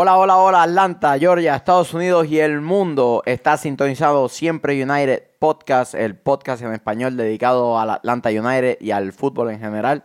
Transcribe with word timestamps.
Hola, 0.00 0.16
hola, 0.16 0.36
hola, 0.36 0.62
Atlanta, 0.62 1.18
Georgia, 1.18 1.56
Estados 1.56 1.92
Unidos 1.92 2.28
y 2.28 2.38
el 2.38 2.60
mundo. 2.60 3.24
Está 3.26 3.56
sintonizado 3.56 4.28
Siempre 4.28 4.80
United 4.80 5.24
Podcast, 5.40 5.94
el 5.96 6.14
podcast 6.14 6.62
en 6.62 6.72
español 6.72 7.16
dedicado 7.16 7.80
al 7.80 7.90
Atlanta 7.90 8.28
United 8.28 8.78
y 8.80 8.92
al 8.92 9.12
fútbol 9.12 9.50
en 9.50 9.58
general. 9.58 10.04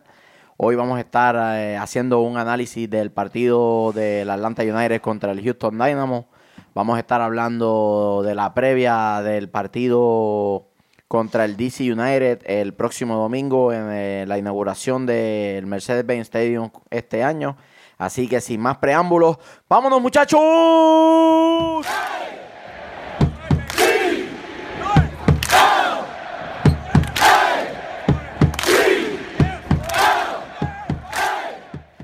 Hoy 0.57 0.75
vamos 0.75 0.97
a 0.97 1.01
estar 1.01 1.35
eh, 1.59 1.77
haciendo 1.77 2.21
un 2.21 2.37
análisis 2.37 2.89
del 2.89 3.11
partido 3.11 3.91
del 3.91 4.31
Atlanta 4.31 4.63
United 4.63 4.99
contra 4.99 5.31
el 5.31 5.43
Houston 5.43 5.77
Dynamo. 5.77 6.25
Vamos 6.73 6.97
a 6.97 6.99
estar 6.99 7.21
hablando 7.21 8.23
de 8.25 8.33
la 8.33 8.55
previa 8.55 9.21
del 9.21 9.47
partido 9.47 10.69
contra 11.07 11.45
el 11.45 11.55
DC 11.55 11.93
United 11.93 12.41
el 12.45 12.73
próximo 12.73 13.15
domingo 13.15 13.71
en 13.71 13.91
eh, 13.91 14.25
la 14.27 14.39
inauguración 14.39 15.05
del 15.05 15.67
Mercedes-Benz 15.67 16.21
Stadium 16.23 16.71
este 16.89 17.23
año. 17.23 17.57
Así 17.97 18.27
que 18.27 18.41
sin 18.41 18.61
más 18.61 18.77
preámbulos, 18.77 19.37
vámonos 19.69 20.01
muchachos. 20.01 20.41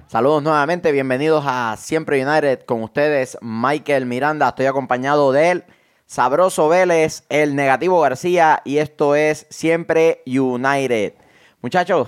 Saludos 0.10 0.42
nuevamente, 0.42 0.92
bienvenidos 0.92 1.44
a 1.48 1.76
Siempre 1.78 2.26
United 2.26 2.62
con 2.62 2.82
ustedes, 2.82 3.38
Michael 3.42 4.08
Miranda. 4.08 4.50
Estoy 4.50 4.66
acompañado 4.66 5.32
de 5.32 5.52
él, 5.52 5.66
Sabroso 6.08 6.68
Vélez, 6.68 7.26
el 7.30 7.56
negativo 7.56 8.02
García 8.02 8.64
y 8.66 8.80
esto 8.80 9.14
es 9.14 9.46
Siempre 9.52 10.24
United. 10.26 11.14
Muchachos, 11.62 12.08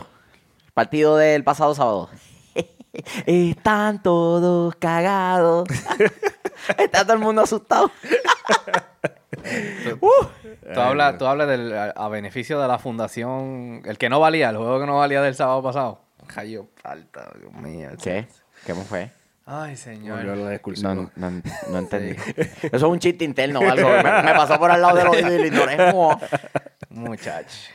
partido 0.73 1.15
del 1.15 1.43
pasado 1.43 1.75
sábado. 1.75 2.09
Están 3.25 4.01
todos 4.01 4.75
cagados. 4.75 5.67
Está 6.77 7.03
todo 7.03 7.13
el 7.13 7.19
mundo 7.19 7.43
asustado. 7.43 7.91
tú, 10.73 10.79
hablas, 10.79 11.17
tú 11.17 11.25
hablas 11.25 11.47
del, 11.47 11.73
a, 11.73 12.07
beneficio 12.09 12.59
de 12.59 12.67
la 12.67 12.79
fundación, 12.79 13.81
el 13.85 13.97
que 13.97 14.09
no 14.09 14.19
valía, 14.19 14.49
el 14.49 14.57
juego 14.57 14.79
que 14.79 14.85
no 14.85 14.97
valía 14.97 15.21
del 15.21 15.35
sábado 15.35 15.63
pasado. 15.63 16.01
Cayó 16.27 16.67
falta, 16.75 17.31
Dios 17.39 17.53
mío. 17.53 17.89
¿Qué? 18.01 18.27
¿Cómo 18.67 18.83
fue? 18.83 19.09
Ay, 19.45 19.75
señor. 19.75 20.23
No, 20.23 21.09
no, 21.15 21.41
no, 21.69 21.77
entendí. 21.77 22.15
Eso 22.61 22.69
es 22.71 22.83
un 22.83 22.99
chiste 22.99 23.25
interno 23.25 23.59
o 23.59 23.69
algo. 23.69 23.89
Me, 23.89 24.33
pasó 24.33 24.57
por 24.59 24.71
al 24.71 24.81
lado 24.81 24.97
de 24.97 25.03
los 25.03 25.15
oído 25.15 25.45
y 25.45 25.51
no 25.51 26.19
Muchacho. 26.89 27.71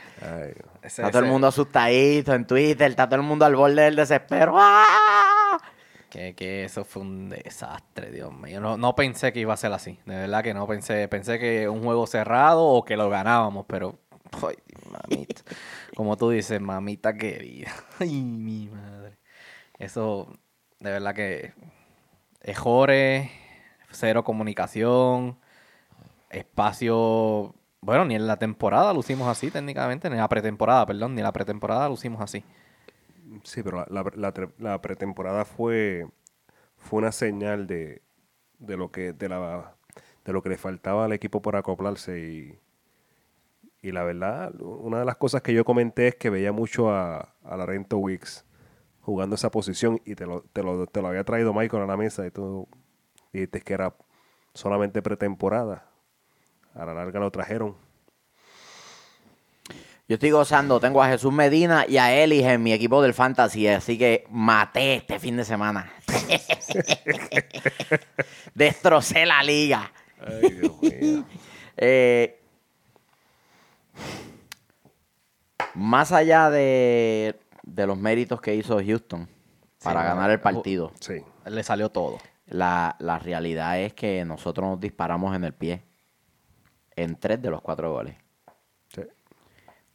Está 0.81 1.11
todo 1.11 1.23
el 1.23 1.29
mundo 1.29 1.47
asustadito 1.47 2.33
en 2.33 2.45
Twitter, 2.45 2.89
está 2.89 3.07
todo 3.07 3.19
el 3.19 3.25
mundo 3.25 3.45
al 3.45 3.55
borde 3.55 3.83
del 3.83 3.95
desespero. 3.95 4.55
¡Ah! 4.57 5.57
Que, 6.09 6.35
que 6.35 6.63
eso 6.63 6.85
fue 6.85 7.01
un 7.01 7.29
desastre, 7.29 8.11
Dios 8.11 8.33
mío. 8.33 8.61
No, 8.61 8.77
no 8.77 8.95
pensé 8.95 9.33
que 9.33 9.41
iba 9.41 9.53
a 9.53 9.57
ser 9.57 9.73
así. 9.73 9.99
De 10.05 10.15
verdad 10.15 10.43
que 10.43 10.53
no 10.53 10.65
pensé. 10.65 11.07
Pensé 11.07 11.37
que 11.37 11.67
un 11.67 11.83
juego 11.83 12.07
cerrado 12.07 12.65
o 12.65 12.85
que 12.85 12.95
lo 12.95 13.09
ganábamos, 13.09 13.65
pero. 13.67 13.99
Ay, 14.31 14.55
mamita. 14.89 15.41
Como 15.95 16.15
tú 16.17 16.29
dices, 16.29 16.61
mamita 16.61 17.13
querida. 17.13 17.71
Ay, 17.99 18.21
mi 18.21 18.69
madre. 18.69 19.17
Eso, 19.77 20.33
de 20.79 20.91
verdad 20.91 21.13
que. 21.13 21.53
Ejores, 22.41 23.29
cero 23.91 24.23
comunicación, 24.23 25.39
espacio 26.29 27.55
bueno, 27.81 28.05
ni 28.05 28.15
en 28.15 28.27
la 28.27 28.37
temporada 28.37 28.93
lo 28.93 28.99
hicimos 28.99 29.27
así 29.27 29.51
técnicamente, 29.51 30.09
ni 30.09 30.15
en 30.15 30.21
la 30.21 30.29
pretemporada, 30.29 30.85
perdón, 30.85 31.15
ni 31.15 31.21
en 31.21 31.25
la 31.25 31.33
pretemporada 31.33 31.87
lo 31.87 31.93
hicimos 31.93 32.21
así. 32.21 32.43
Sí, 33.43 33.61
pero 33.61 33.85
la, 33.89 34.81
pretemporada 34.81 35.45
fue, 35.45 36.07
fue 36.77 36.99
una 36.99 37.11
señal 37.11 37.67
de, 37.67 38.01
de, 38.59 38.77
lo 38.77 38.91
que, 38.91 39.13
de, 39.13 39.29
la, 39.29 39.75
de 40.25 40.33
lo 40.33 40.41
que 40.41 40.49
le 40.49 40.57
faltaba 40.57 41.05
al 41.05 41.13
equipo 41.13 41.41
por 41.41 41.55
acoplarse 41.55 42.19
y, 42.19 42.59
y 43.81 43.91
la 43.91 44.03
verdad, 44.03 44.53
una 44.59 44.99
de 44.99 45.05
las 45.05 45.17
cosas 45.17 45.41
que 45.41 45.53
yo 45.53 45.63
comenté 45.65 46.07
es 46.07 46.15
que 46.15 46.29
veía 46.29 46.51
mucho 46.51 46.91
a, 46.91 47.35
a 47.43 47.65
Rento 47.65 47.97
Wicks 47.97 48.45
jugando 49.01 49.35
esa 49.35 49.51
posición 49.51 50.01
y 50.03 50.15
te 50.15 50.25
lo, 50.25 50.41
te, 50.51 50.63
lo, 50.63 50.87
te 50.87 51.01
lo 51.01 51.09
había 51.09 51.23
traído 51.23 51.53
Michael 51.53 51.83
a 51.83 51.87
la 51.87 51.97
mesa 51.97 52.25
y 52.25 52.31
tú 52.31 52.67
dijiste 53.31 53.61
que 53.61 53.73
era 53.73 53.95
solamente 54.53 55.01
pretemporada 55.01 55.89
a 56.77 56.85
la 56.85 56.93
larga 56.93 57.19
lo 57.19 57.31
trajeron. 57.31 57.75
Yo 60.07 60.13
estoy 60.13 60.31
gozando, 60.31 60.79
tengo 60.79 61.03
a 61.03 61.09
Jesús 61.09 61.33
Medina 61.33 61.85
y 61.87 61.97
a 61.97 62.15
Elis 62.15 62.43
en 62.43 62.63
mi 62.63 62.71
equipo 62.71 63.01
del 63.01 63.13
Fantasy, 63.13 63.67
así 63.67 63.97
que 63.97 64.25
maté 64.29 64.95
este 64.95 65.19
fin 65.19 65.35
de 65.35 65.43
semana. 65.43 65.91
Destrocé 68.55 69.25
la 69.25 69.43
liga. 69.43 69.91
Ay, 70.19 70.51
Dios 70.51 70.81
mío. 70.81 71.25
Eh, 71.79 72.41
más 75.75 76.11
allá 76.11 76.49
de, 76.49 77.39
los 77.63 77.95
méritos 77.95 78.41
que 78.41 78.55
hizo 78.55 78.79
Houston 78.83 79.29
para 79.83 80.01
ganar 80.01 80.31
el 80.31 80.39
partido, 80.39 80.91
sí. 80.99 81.21
le 81.45 81.61
salió 81.61 81.89
todo. 81.89 82.17
La, 82.47 82.95
la 82.97 83.19
realidad 83.19 83.79
es 83.79 83.93
que 83.93 84.25
nosotros 84.25 84.67
nos 84.67 84.79
disparamos 84.79 85.35
en 85.35 85.43
el 85.43 85.53
pie 85.53 85.83
en 86.97 87.15
tres 87.15 87.41
de 87.41 87.49
los 87.49 87.61
cuatro 87.61 87.93
goles. 87.93 88.15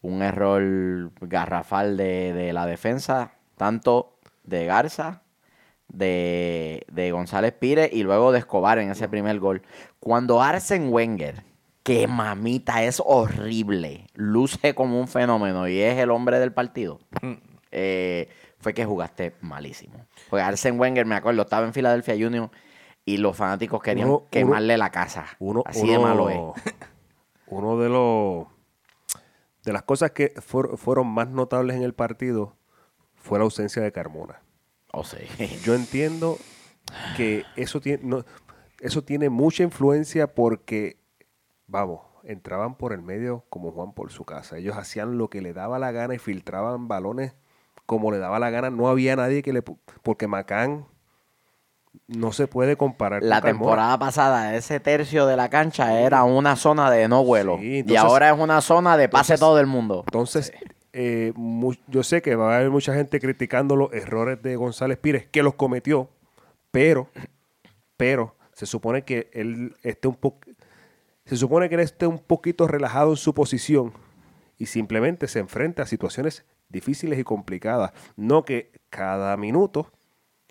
Un 0.01 0.23
error 0.23 1.13
garrafal 1.21 1.97
de, 1.97 2.51
la 2.53 2.67
defensa, 2.67 3.35
tanto 3.57 4.19
de 4.43 4.67
Garza, 4.67 5.23
de, 5.89 7.11
González 7.13 7.53
Pires 7.53 7.91
y 7.93 8.03
luego 8.03 8.33
de 8.33 8.41
Escobar 8.41 8.79
en 8.79 8.91
ese 8.91 9.09
primer 9.09 9.39
gol. 9.39 9.63
Cuando 10.01 10.43
Arsen 10.43 10.93
Wenger, 10.93 11.45
que 11.85 12.09
mamita 12.09 12.83
es 12.83 13.01
horrible, 13.05 14.09
luce 14.15 14.75
como 14.75 14.99
un 14.99 15.07
fenómeno 15.07 15.69
y 15.69 15.81
es 15.81 15.99
el 15.99 16.11
hombre 16.11 16.41
del 16.41 16.53
partido, 16.53 16.99
mm. 17.21 17.33
eh, 17.71 18.29
fue 18.59 18.75
que 18.75 18.85
jugaste 18.85 19.37
malísimo. 19.41 20.07
Porque 20.31 20.43
Arsen 20.43 20.81
Wenger, 20.81 21.07
me 21.07 21.15
acuerdo, 21.15 21.43
estaba 21.43 21.65
en 21.65 21.73
Philadelphia 21.73 22.15
Union 22.27 22.51
y 23.05 23.19
los 23.19 23.37
fanáticos 23.37 23.81
querían 23.83 24.19
quemarle 24.31 24.77
la 24.79 24.91
casa. 24.91 25.27
Así 25.65 25.89
de 25.89 25.99
malo 26.01 26.29
es. 26.29 26.41
uno 27.53 27.79
de 27.79 27.89
los 27.89 28.47
de 29.65 29.73
las 29.73 29.83
cosas 29.83 30.11
que 30.11 30.35
fueron 30.41 31.07
más 31.07 31.29
notables 31.29 31.77
en 31.77 31.83
el 31.83 31.95
partido 31.95 32.57
fue 33.15 33.39
la 33.39 33.45
ausencia 33.45 33.81
de 33.83 33.93
Carmona. 33.93 34.43
Oh, 34.93 35.05
sí. 35.05 35.19
Yo 35.63 35.75
entiendo 35.75 36.37
que 37.17 37.45
eso 37.57 37.81
tiene, 37.81 38.25
eso 38.81 39.05
tiene 39.05 39.31
mucha 39.31 39.63
influencia 39.63 40.35
porque, 40.35 40.99
vamos, 41.69 42.01
entraban 42.25 42.77
por 42.77 42.93
el 42.93 43.03
medio 43.03 43.45
como 43.49 43.71
Juan 43.71 43.93
por 43.93 44.11
su 44.11 44.25
casa. 44.25 44.59
Ellos 44.59 44.77
hacían 44.77 45.17
lo 45.17 45.31
que 45.31 45.41
le 45.41 45.53
daba 45.53 45.79
la 45.79 45.93
gana 45.93 46.15
y 46.15 46.19
filtraban 46.19 46.89
balones 46.89 47.35
como 47.87 48.11
le 48.11 48.19
daba 48.19 48.41
la 48.41 48.51
gana. 48.51 48.71
No 48.71 48.89
había 48.89 49.15
nadie 49.15 49.43
que 49.43 49.53
le... 49.53 49.63
Porque 49.63 50.27
Macán 50.27 50.87
no 52.07 52.33
se 52.33 52.47
puede 52.47 52.77
comparar. 52.77 53.23
La 53.23 53.41
temporada 53.41 53.99
pasada, 53.99 54.55
ese 54.57 54.81
tercio 54.81 55.27
de 55.27 55.37
la 55.37 55.49
cancha 55.51 56.01
era 56.01 56.25
una 56.25 56.57
zona 56.57 56.91
de 56.91 57.09
no 57.09 57.25
vuelo. 57.25 57.59
y 57.61 57.97
ahora 57.97 58.31
es 58.31 58.39
una 58.39 58.61
zona 58.61 58.97
de 58.97 59.09
pase 59.09 59.39
todo 59.39 59.59
el 59.61 59.67
mundo. 59.67 60.05
Entonces, 60.07 60.53
eh, 60.93 61.33
yo 61.87 62.03
sé 62.03 62.23
que 62.23 62.35
va 62.35 62.53
a 62.53 62.57
haber 62.59 62.71
mucha 62.71 62.95
gente 62.95 63.21
criticando 63.21 63.77
los 63.77 63.93
errores 63.93 64.43
de 64.43 64.57
González 64.57 64.99
Pires, 64.99 65.27
que 65.27 65.43
los 65.43 65.55
cometió, 65.55 66.11
pero, 66.71 67.09
pero, 67.97 68.35
se 68.53 68.67
supone 68.67 69.03
que 69.03 69.31
él 69.33 69.75
esté 69.83 70.09
un 70.09 70.17
poco. 70.17 70.41
Se 71.25 71.37
supone 71.37 71.69
que 71.69 71.77
él 71.77 71.81
esté 71.81 72.07
un 72.07 72.19
poquito 72.19 72.67
relajado 72.67 73.11
en 73.11 73.17
su 73.17 73.33
posición 73.33 73.93
y 74.59 74.67
simplemente 74.67 75.29
se 75.29 75.39
enfrenta 75.39 75.85
a 75.85 75.87
situaciones 75.87 76.45
difíciles 76.69 77.19
y 77.19 77.25
complicadas. 77.25 77.93
No 78.17 78.45
que 78.45 78.73
cada 78.91 79.37
minuto 79.37 79.93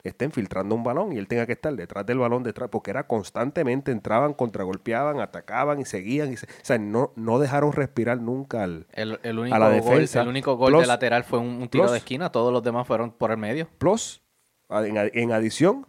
estén 0.03 0.31
filtrando 0.31 0.75
un 0.75 0.83
balón 0.83 1.13
y 1.13 1.17
él 1.17 1.27
tenga 1.27 1.45
que 1.45 1.53
estar 1.53 1.73
detrás 1.75 2.05
del 2.05 2.17
balón, 2.17 2.43
detrás, 2.43 2.69
porque 2.69 2.91
era 2.91 3.07
constantemente, 3.07 3.91
entraban, 3.91 4.33
contragolpeaban, 4.33 5.19
atacaban 5.19 5.79
y 5.79 5.85
seguían. 5.85 6.31
Y 6.31 6.35
o 6.35 6.37
sea, 6.61 6.77
no, 6.77 7.11
no 7.15 7.39
dejaron 7.39 7.73
respirar 7.73 8.19
nunca 8.19 8.63
al, 8.63 8.87
el, 8.93 9.39
único 9.39 9.55
a 9.55 9.59
la 9.59 9.69
defensa. 9.69 10.19
Gol, 10.19 10.27
el 10.27 10.29
único 10.29 10.55
gol 10.55 10.79
de 10.79 10.85
lateral 10.85 11.23
fue 11.23 11.39
un, 11.39 11.67
tiro 11.69 11.91
de 11.91 11.97
esquina, 11.97 12.31
todos 12.31 12.51
los 12.51 12.63
demás 12.63 12.87
fueron 12.87 13.11
por 13.11 13.31
el 13.31 13.37
medio. 13.37 13.67
Plus, 13.77 14.21
en, 14.69 15.31
adición, 15.31 15.87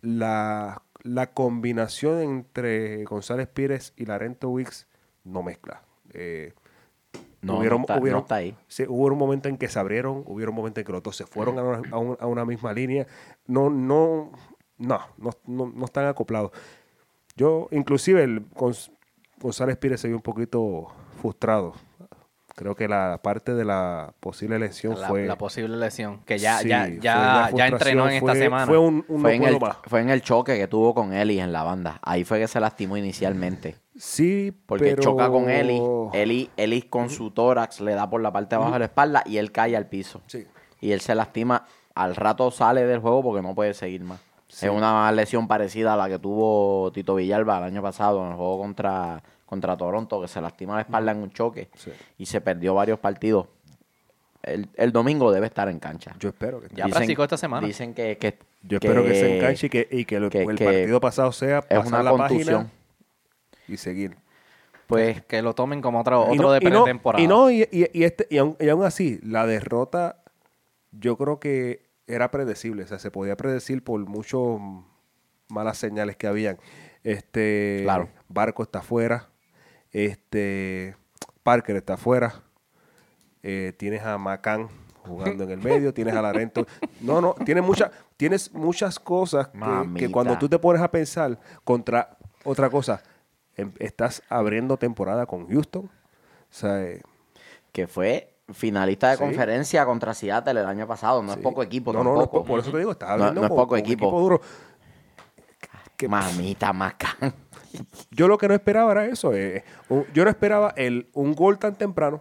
la, 0.00 0.82
la, 1.02 1.32
combinación 1.32 2.20
entre 2.20 3.04
González 3.04 3.48
Pires 3.48 3.92
y 3.96 4.06
Larento 4.06 4.48
Wicks 4.48 4.86
no 5.24 5.42
mezcla. 5.42 5.82
Eh, 6.12 6.52
no, 7.44 7.62
está, 7.62 8.36
ahí. 8.36 8.56
hubo 8.88 9.06
un 9.06 9.18
momento 9.18 9.48
en 9.48 9.56
que 9.56 9.68
se 9.68 9.78
abrieron, 9.78 10.24
hubo 10.26 10.36
un 10.36 10.54
momento 10.54 10.80
en 10.80 10.86
que 10.86 10.92
los 10.92 11.02
dos 11.02 11.16
se 11.16 11.26
fueron 11.26 11.58
a 11.58 12.26
una, 12.26 12.44
misma 12.44 12.72
línea. 12.72 13.06
No, 13.46 13.70
no, 13.70 14.32
no, 14.78 15.00
no, 15.46 15.84
están 15.84 16.06
acoplados. 16.06 16.52
Yo, 17.36 17.68
inclusive, 17.70 18.22
el, 18.22 18.46
González 19.40 19.76
Pires 19.76 20.00
se 20.00 20.08
vio 20.08 20.16
un 20.16 20.22
poquito 20.22 20.88
frustrado 21.20 21.74
Creo 22.56 22.76
que 22.76 22.86
la 22.86 23.18
parte 23.20 23.52
de 23.54 23.64
la 23.64 24.14
posible 24.20 24.60
lesión 24.60 25.00
La, 25.00 25.08
fue... 25.08 25.26
la 25.26 25.36
posible 25.36 25.76
lesión. 25.76 26.20
Que 26.24 26.38
ya, 26.38 26.58
Sí, 26.58 26.68
ya, 26.68 26.88
ya, 26.88 27.50
ya 27.52 27.66
entrenó 27.66 28.08
en 28.08 28.14
esta 28.14 28.34
semana. 28.34 28.66
Fue 28.66 28.78
un, 28.78 29.04
un 29.08 29.20
Fue, 29.20 29.38
no 29.38 29.46
en 29.46 29.54
el, 29.54 29.60
fue 29.86 30.00
en 30.00 30.10
el 30.10 30.22
choque 30.22 30.56
que 30.56 30.68
tuvo 30.68 30.94
con 30.94 31.12
Eli 31.12 31.40
en 31.40 31.52
la 31.52 31.64
banda. 31.64 31.98
Ahí 32.02 32.22
fue 32.22 32.38
que 32.38 32.46
se 32.46 32.60
lastimó 32.60 32.96
inicialmente. 32.96 33.76
Sí, 33.96 34.52
Porque 34.66 34.90
pero... 34.90 35.02
choca 35.02 35.28
con 35.28 35.48
Eli. 35.48 35.80
Eli. 36.12 36.50
Eli 36.56 36.82
con 36.82 37.10
su 37.10 37.30
tórax 37.30 37.80
le 37.80 37.94
da 37.94 38.08
por 38.10 38.20
la 38.20 38.32
parte 38.32 38.50
de 38.50 38.56
abajo 38.56 38.72
de 38.72 38.78
la 38.80 38.84
espalda 38.86 39.22
y 39.26 39.36
él 39.38 39.52
cae 39.52 39.76
al 39.76 39.86
piso. 39.86 40.20
Sí. 40.26 40.46
Y 40.80 40.92
él 40.92 41.00
se 41.00 41.14
lastima. 41.14 41.66
Al 41.94 42.16
rato 42.16 42.50
sale 42.50 42.84
del 42.86 42.98
juego 42.98 43.22
porque 43.22 43.40
no 43.40 43.54
puede 43.54 43.72
seguir 43.72 44.02
más. 44.02 44.20
Es 44.48 44.68
una 44.70 45.10
lesión 45.12 45.46
parecida 45.48 45.94
a 45.94 45.96
la 45.96 46.08
que 46.08 46.18
tuvo 46.18 46.90
Tito 46.92 47.14
Villalba 47.16 47.58
el 47.58 47.64
año 47.64 47.82
pasado 47.82 48.22
en 48.24 48.30
el 48.32 48.36
juego 48.36 48.58
contra, 48.58 49.22
contra 49.46 49.76
Toronto, 49.76 50.20
que 50.20 50.28
se 50.28 50.40
lastima 50.40 50.74
la 50.76 50.82
espalda 50.82 51.12
en 51.12 51.18
un 51.18 51.30
choque 51.32 51.68
Sí. 51.76 51.90
y 52.18 52.26
se 52.26 52.40
perdió 52.40 52.74
varios 52.74 52.98
partidos. 52.98 53.46
El, 54.42 54.68
el 54.74 54.92
domingo 54.92 55.32
debe 55.32 55.46
estar 55.46 55.68
en 55.68 55.78
cancha. 55.78 56.14
Yo 56.20 56.28
espero 56.28 56.60
que... 56.60 56.68
Ya 56.74 56.86
practicó 56.86 57.22
esta 57.24 57.36
semana. 57.36 57.66
Dicen 57.66 57.94
que, 57.94 58.18
que- 58.18 58.38
Yo 58.62 58.76
espero 58.78 59.02
que, 59.04 59.14
se 59.14 59.36
enganche 59.38 59.66
y 59.66 59.70
que, 59.70 59.88
y 59.90 60.04
que 60.04 60.16
el, 60.16 60.28
que- 60.28 60.42
el 60.42 60.56
que 60.56 60.64
partido 60.64 61.00
pasado 61.00 61.32
sea 61.32 61.58
es 61.60 61.64
pasar 61.78 61.86
una 61.86 62.02
la 62.02 62.10
contusión. 62.10 62.62
página 62.64 62.70
y 63.68 63.76
seguir. 63.76 64.16
Pues 64.86 65.22
Que 65.24 65.40
lo 65.42 65.54
tomen 65.54 65.80
como 65.80 66.00
otro, 66.00 66.22
otro 66.22 66.34
no, 66.42 66.52
de 66.52 66.58
y 66.62 66.64
no- 66.70 66.82
pretemporada. 66.84 67.22
Y, 67.24 67.26
no, 67.26 67.50
y, 67.50 67.66
y- 67.72 68.04
este, 68.04 68.26
y, 68.30 68.38
aún 68.38 68.84
así, 68.84 69.18
la 69.22 69.46
derrota 69.46 70.22
yo 70.92 71.16
creo 71.16 71.40
que 71.40 71.86
era 72.06 72.30
predecible. 72.30 72.82
O 72.82 72.86
sea, 72.86 72.98
se 72.98 73.10
podía 73.10 73.36
predecir 73.36 73.82
por 73.82 73.98
muchas 74.06 74.40
malas 75.48 75.78
señales 75.78 76.16
que 76.16 76.26
habían. 76.26 76.58
Este 77.02 77.80
Claro. 77.84 78.08
Barco 78.28 78.62
está 78.62 78.80
afuera. 78.80 79.28
Este 79.92 80.96
Parker 81.42 81.76
está 81.76 81.94
afuera. 81.94 82.42
eh, 83.46 83.74
tienes 83.76 84.02
a 84.02 84.16
Macán 84.16 84.68
jugando 85.06 85.44
en 85.44 85.50
el 85.50 85.58
medio, 85.62 85.92
tienes 85.92 86.14
a 86.14 86.22
Larento. 86.22 86.66
No, 87.02 87.20
no, 87.20 87.34
tienes 87.44 87.62
muchas, 87.62 87.90
tienes 88.16 88.52
muchas 88.54 88.98
cosas 88.98 89.50
que- 89.96 90.10
cuando 90.10 90.36
tú 90.38 90.48
te 90.48 90.58
pones 90.58 90.80
a 90.82 90.90
pensar 90.90 91.38
contra 91.62 92.16
otra 92.42 92.70
cosa, 92.70 93.02
estás 93.78 94.22
abriendo 94.28 94.76
temporada 94.76 95.26
con 95.26 95.48
Houston. 95.48 95.84
O 95.86 95.90
sea, 96.50 96.82
eh, 96.82 97.02
que 97.72 97.86
fue 97.86 98.34
finalista 98.52 99.10
de 99.10 99.16
Sí. 99.16 99.22
conferencia 99.22 99.84
contra 99.86 100.14
Seattle 100.14 100.60
el 100.60 100.66
año 100.66 100.86
pasado. 100.86 101.22
No 101.22 101.32
sí. 101.32 101.38
es 101.38 101.42
poco 101.42 101.62
equipo 101.62 101.92
No, 101.92 102.04
no, 102.04 102.10
no, 102.12 102.20
tampoco. 102.20 102.38
por, 102.40 102.46
por 102.46 102.60
eso 102.60 102.70
te 102.72 102.78
digo, 102.78 102.92
estás 102.92 103.08
No- 103.10 103.14
abriendo 103.14 103.40
no 103.40 103.46
es 103.46 103.48
con- 103.50 103.56
poco 103.56 103.68
con 103.70 103.78
un 103.78 103.84
equipo. 103.84 104.10
duro. 104.20 104.40
que- 105.96 106.08
Mamita, 106.08 106.72
Macán. 106.72 107.34
Yo 108.10 108.28
lo 108.28 108.36
que 108.38 108.48
no 108.48 108.54
esperaba 108.54 108.92
era 108.92 109.06
eso. 109.06 109.32
eh, 109.34 109.64
un- 109.88 110.04
yo 110.12 110.24
no 110.24 110.30
esperaba 110.30 110.72
el, 110.76 111.08
un 111.14 111.34
gol 111.34 111.58
tan 111.58 111.74
temprano 111.76 112.20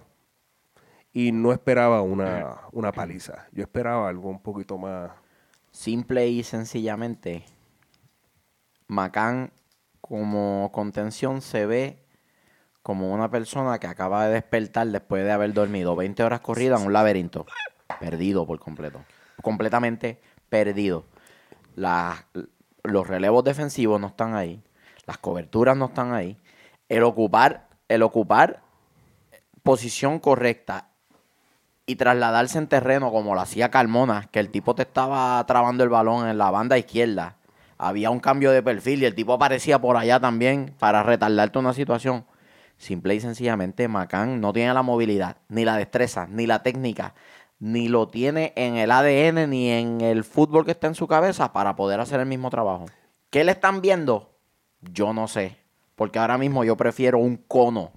y 1.11 1.31
no 1.31 1.51
esperaba 1.51 2.01
una, 2.01 2.57
una 2.71 2.91
paliza. 2.91 3.47
Yo 3.51 3.61
esperaba 3.63 4.07
algo 4.09 4.29
un 4.29 4.39
poquito 4.41 4.77
más. 4.77 5.11
Simple 5.71 6.27
y 6.27 6.43
sencillamente, 6.43 7.45
Macán 8.87 9.51
como 10.03 10.69
contención 10.73 11.41
se 11.41 11.65
ve 11.65 12.03
como 12.81 13.13
una 13.13 13.31
persona 13.31 13.79
que 13.79 13.87
acaba 13.87 14.27
de 14.27 14.33
despertar 14.33 14.85
después 14.87 15.23
de 15.23 15.31
haber 15.31 15.53
dormido 15.53 15.95
20 15.95 16.21
horas 16.23 16.41
corridas 16.41 16.81
en 16.81 16.87
un 16.87 16.93
laberinto. 16.93 17.45
Perdido 18.01 18.45
por 18.45 18.59
completo. 18.59 18.99
Completamente 19.41 20.19
perdido. 20.49 21.05
Los 21.75 23.07
relevos 23.07 23.45
defensivos 23.45 24.01
no 24.01 24.07
están 24.07 24.35
ahí. 24.35 24.61
Las 25.05 25.19
coberturas 25.19 25.77
no 25.77 25.85
están 25.85 26.13
ahí. 26.13 26.37
El 26.89 27.03
ocupar, 27.03 27.69
el 27.87 28.03
ocupar 28.03 28.61
posición 29.63 30.19
correcta 30.19 30.89
y 31.85 31.95
trasladarse 31.95 32.57
en 32.57 32.67
terreno 32.67 33.09
como 33.09 33.35
lo 33.35 33.39
hacía 33.39 33.71
Carmona, 33.71 34.27
que 34.31 34.41
el 34.41 34.49
tipo 34.49 34.75
te 34.75 34.81
estaba 34.81 35.41
trabando 35.45 35.85
el 35.85 35.89
balón 35.89 36.27
en 36.27 36.37
la 36.37 36.51
banda 36.51 36.77
izquierda. 36.77 37.37
Había 37.85 38.09
un 38.09 38.21
cambio 38.21 38.51
de 38.51 38.63
perfil 38.63 39.03
y 39.03 39.05
el 39.05 39.13
tipo 39.13 39.33
aparecía 39.33 39.81
por 39.81 39.97
allá 39.97 40.17
también 40.19 40.73
para 40.79 41.03
retardarte 41.03 41.59
una 41.59 41.73
situación. 41.73 42.25
Simple 42.77 43.15
y 43.15 43.19
sencillamente, 43.19 43.89
Macán 43.89 44.39
no 44.39 44.53
tiene 44.53 44.73
la 44.73 44.83
movilidad, 44.83 45.37
ni 45.49 45.65
la 45.65 45.75
destreza, 45.75 46.25
ni 46.29 46.47
la 46.47 46.63
técnica, 46.63 47.13
ni 47.59 47.89
lo 47.89 48.07
tiene 48.07 48.53
en 48.55 48.77
el 48.77 48.89
ADN, 48.89 49.49
ni 49.49 49.69
en 49.69 49.99
el 49.99 50.23
fútbol 50.23 50.63
que 50.63 50.71
está 50.71 50.87
en 50.87 50.95
su 50.95 51.07
cabeza 51.07 51.51
para 51.51 51.75
poder 51.75 51.99
hacer 51.99 52.21
el 52.21 52.25
mismo 52.25 52.49
trabajo. 52.49 52.85
¿Qué 53.29 53.43
le 53.43 53.51
están 53.51 53.81
viendo? 53.81 54.37
Yo 54.79 55.13
no 55.13 55.27
sé. 55.27 55.57
Porque 55.95 56.19
ahora 56.19 56.37
mismo 56.37 56.63
yo 56.63 56.77
prefiero 56.77 57.19
un 57.19 57.35
cono 57.35 57.91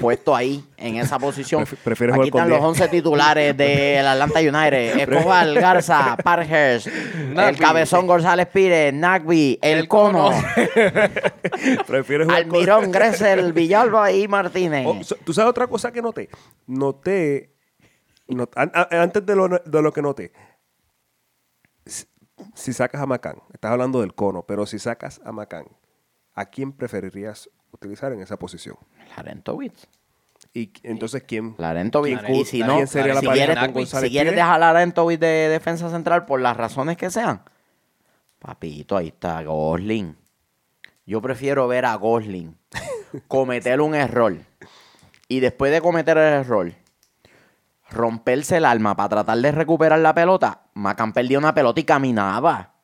puesto 0.00 0.34
ahí, 0.34 0.64
en 0.76 0.96
esa 0.96 1.18
posición. 1.20 1.64
Pref- 1.64 1.76
prefieres 1.84 2.16
Aquí 2.16 2.30
con 2.30 2.40
están 2.42 2.48
los 2.50 2.58
10. 2.58 2.68
11 2.82 2.88
titulares 2.88 3.56
del 3.56 4.06
Atlanta 4.06 4.40
United. 4.40 4.98
Escobar, 5.12 5.52
Garza, 5.54 6.16
Parhurst, 6.24 6.86
el. 6.86 7.58
Cabezón 7.58 8.06
González 8.06 8.46
Pires, 8.48 8.92
Nagby, 8.94 9.58
el, 9.62 9.78
El 9.78 9.88
cono. 9.88 10.30
Prefieres 11.86 12.26
jugar 12.26 12.46
con- 12.46 12.54
Almirón, 12.56 12.92
Gressel, 12.92 13.52
Villalba 13.52 14.12
y 14.12 14.28
Martínez. 14.28 14.86
Oh, 14.86 14.98
¿Tú 15.24 15.32
sabes 15.32 15.50
otra 15.50 15.66
cosa 15.66 15.92
que 15.92 16.02
noté? 16.02 16.28
Noté, 16.66 17.54
not- 18.28 18.52
an- 18.56 18.72
a- 18.74 18.88
antes 19.02 19.24
de 19.24 19.36
lo, 19.36 19.48
de 19.48 19.82
lo 19.82 19.92
que 19.92 20.02
noté, 20.02 20.32
si, 21.86 22.04
si 22.54 22.72
sacas 22.72 23.00
a 23.00 23.06
Macán, 23.06 23.36
estás 23.52 23.72
hablando 23.72 24.00
del 24.00 24.14
cono, 24.14 24.44
pero 24.46 24.66
si 24.66 24.78
sacas 24.78 25.20
a 25.24 25.32
Macán, 25.32 25.66
¿a 26.40 26.46
quién 26.46 26.72
preferirías 26.72 27.48
utilizar 27.72 28.12
en 28.12 28.20
esa 28.22 28.38
posición? 28.38 28.76
Larentovich. 29.16 29.86
Y 30.54 30.72
entonces, 30.82 31.22
¿quién? 31.24 31.54
Larentovich. 31.58 32.18
¿Quién- 32.20 32.34
Y 32.34 32.44
si 32.44 32.56
quién 32.62 32.66
no, 32.66 32.86
sería 32.86 33.14
la 33.14 33.20
si 33.20 33.26
quieres, 33.28 33.58
con 33.58 33.72
González 33.72 34.08
si 34.08 34.14
quieres 34.14 34.34
dejar 34.34 34.54
a 34.54 34.72
Larentovich 34.72 35.20
de 35.20 35.48
defensa 35.48 35.90
central 35.90 36.24
por 36.26 36.40
las 36.40 36.56
razones 36.56 36.96
que 36.96 37.10
sean, 37.10 37.42
papito, 38.38 38.96
ahí 38.96 39.08
está 39.08 39.42
Gosling. 39.42 40.16
Yo 41.06 41.20
prefiero 41.20 41.68
ver 41.68 41.84
a 41.84 41.94
Gosling 41.96 42.56
cometer 43.28 43.80
un 43.80 43.94
error 43.94 44.36
y 45.28 45.40
después 45.40 45.72
de 45.72 45.80
cometer 45.80 46.16
el 46.16 46.32
error, 46.32 46.72
romperse 47.90 48.56
el 48.56 48.64
alma 48.64 48.96
para 48.96 49.08
tratar 49.08 49.38
de 49.38 49.52
recuperar 49.52 49.98
la 49.98 50.14
pelota. 50.14 50.62
Macán 50.74 51.12
perdió 51.12 51.38
una 51.38 51.54
pelota 51.54 51.80
y 51.80 51.84
caminaba. 51.84 52.74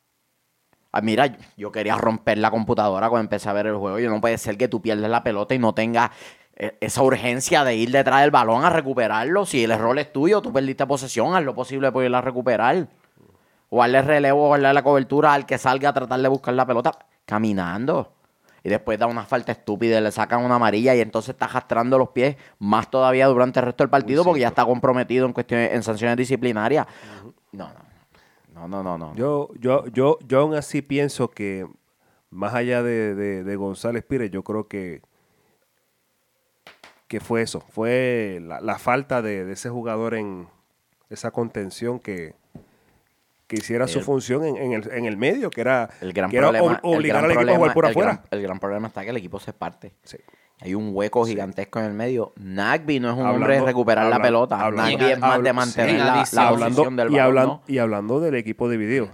Ah, 0.96 1.02
mira, 1.02 1.37
yo 1.58 1.70
quería 1.70 1.94
romper 1.94 2.38
la 2.38 2.50
computadora 2.50 3.10
cuando 3.10 3.25
empecé 3.25 3.50
a 3.50 3.52
ver 3.52 3.66
el 3.66 3.76
juego. 3.76 3.98
Y 3.98 4.06
no 4.06 4.19
puede 4.19 4.38
ser 4.38 4.56
que 4.56 4.66
tú 4.66 4.81
pierdas 4.81 5.10
la 5.10 5.22
pelota 5.22 5.54
y 5.54 5.58
no 5.58 5.75
tengas 5.75 6.10
eh, 6.56 6.75
esa 6.81 7.02
urgencia 7.02 7.64
de 7.64 7.75
ir 7.76 7.90
detrás 7.90 8.22
del 8.22 8.31
balón 8.31 8.64
a 8.64 8.70
recuperarlo. 8.70 9.44
Si 9.44 9.62
el 9.62 9.72
error 9.72 9.98
es 9.98 10.10
tuyo, 10.10 10.40
tú 10.40 10.54
perdiste 10.54 10.87
posesión, 10.87 11.37
haz 11.37 11.44
lo 11.44 11.54
posible 11.54 11.93
por 11.93 12.02
irla 12.02 12.19
a 12.19 12.22
recuperar. 12.22 12.88
O 13.69 13.81
darle 13.81 14.00
relevo, 14.00 14.48
o 14.48 14.52
darle 14.52 14.72
la 14.72 14.82
cobertura 14.82 15.34
al 15.34 15.44
que 15.44 15.58
salga 15.58 15.90
a 15.90 15.93
tratar 15.93 16.19
de 16.19 16.28
buscar 16.28 16.54
la 16.54 16.64
pelota 16.64 16.93
caminando. 17.26 18.14
Y 18.64 18.70
después 18.70 18.99
da 18.99 19.06
una 19.06 19.25
falta 19.26 19.52
estúpida 19.52 19.99
y 19.99 20.02
le 20.02 20.11
sacan 20.11 20.42
una 20.42 20.54
amarilla 20.54 20.94
y 20.94 21.02
entonces 21.02 21.35
está 21.35 21.44
arrastrando 21.44 21.99
los 21.99 22.09
pies 22.09 22.37
más 22.59 22.90
todavía 22.90 23.26
durante 23.26 23.61
el 23.61 23.66
resto 23.66 23.85
del 23.85 23.90
partido 23.90 24.25
porque 24.25 24.40
ya 24.40 24.49
está 24.49 24.64
comprometido 24.64 25.26
en 25.26 25.35
cuestiones, 25.35 25.75
en 25.75 25.82
sanciones 25.82 26.16
disciplinarias. 26.16 26.87
No, 27.52 27.68
no. 27.68 27.86
No, 28.56 28.66
no, 28.66 28.82
no, 28.82 28.96
no. 28.98 29.14
Yo, 29.14 29.50
yo, 29.60 29.86
yo, 29.88 30.18
yo 30.26 30.40
aún 30.40 30.54
así 30.54 30.82
pienso 30.82 31.30
que, 31.30 31.66
más 32.30 32.54
allá 32.54 32.82
de, 32.82 33.14
de- 33.14 33.44
de 33.44 33.56
González 33.56 34.02
Pires, 34.02 34.30
yo 34.30 34.42
creo 34.42 34.66
que, 34.66 35.02
que 37.08 37.20
fue 37.20 37.42
eso. 37.42 37.60
Fue 37.60 38.40
la, 38.42 38.60
la 38.60 38.78
falta 38.78 39.22
de, 39.22 39.44
de 39.44 39.52
ese 39.52 39.68
jugador 39.68 40.14
en 40.14 40.48
esa 41.10 41.30
contención 41.30 42.00
que, 42.00 42.34
que 43.46 43.56
hiciera 43.56 43.86
su 43.86 44.00
función 44.00 44.44
en, 44.44 44.56
en 44.56 44.72
el, 44.72 44.90
en 44.90 45.04
el 45.04 45.16
medio, 45.16 45.50
que 45.50 45.60
era, 45.60 45.88
El 46.00 46.12
gran 46.12 46.30
que 46.30 46.38
era 46.38 46.48
problema, 46.50 46.80
ob- 46.82 46.96
obligar 46.96 47.25
el 47.25 47.30
al 47.30 47.32
gran 47.36 47.48
equipo 47.48 47.52
a 47.52 47.56
jugar 47.58 47.72
problema- 47.72 47.75
por 47.75 47.84
el 47.84 47.90
afuera. 47.90 48.12
gran- 48.12 48.26
el 48.30 48.42
gran 48.42 48.58
problema 48.58 48.88
está 48.88 49.04
que 49.04 49.10
el 49.10 49.16
equipo 49.18 49.38
se 49.38 49.52
parte. 49.52 49.92
Sí. 50.02 50.16
Hay 50.60 50.75
un 50.75 50.90
hueco 50.94 51.26
gigantesco 51.26 51.78
en 51.80 51.84
el 51.86 51.92
medio. 51.92 52.32
Nagby 52.36 52.98
no 52.98 53.08
es 53.10 53.14
un 53.14 53.20
Hablando- 53.20 53.36
hombre 53.44 53.60
de 53.60 53.64
recuperar 53.66 54.06
la 54.06 54.16
habla- 54.16 54.26
pelota. 54.26 54.60
hablando- 54.60 54.90
Nagby 54.98 55.12
es 55.12 55.18
más 55.18 55.30
de 55.30 55.36
habla- 55.36 55.52
mantener 55.52 55.90
sí, 55.90 55.96
la, 55.98 56.04
la 56.06 56.14
adición. 56.20 56.44
hablando, 56.44 56.66
posición 56.76 56.96
del 56.96 57.08
y, 57.08 57.16
balón, 57.16 57.26
hablan- 57.26 57.46
¿no? 57.48 57.62
y 57.66 57.78
hablando 57.78 58.20
del 58.20 58.34
equipo 58.36 58.68
dividido, 58.70 59.10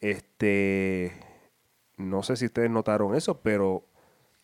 este, 0.00 1.12
no 1.96 2.22
sé 2.22 2.36
si 2.36 2.46
ustedes 2.46 2.70
notaron 2.70 3.14
eso, 3.14 3.40
pero 3.40 3.84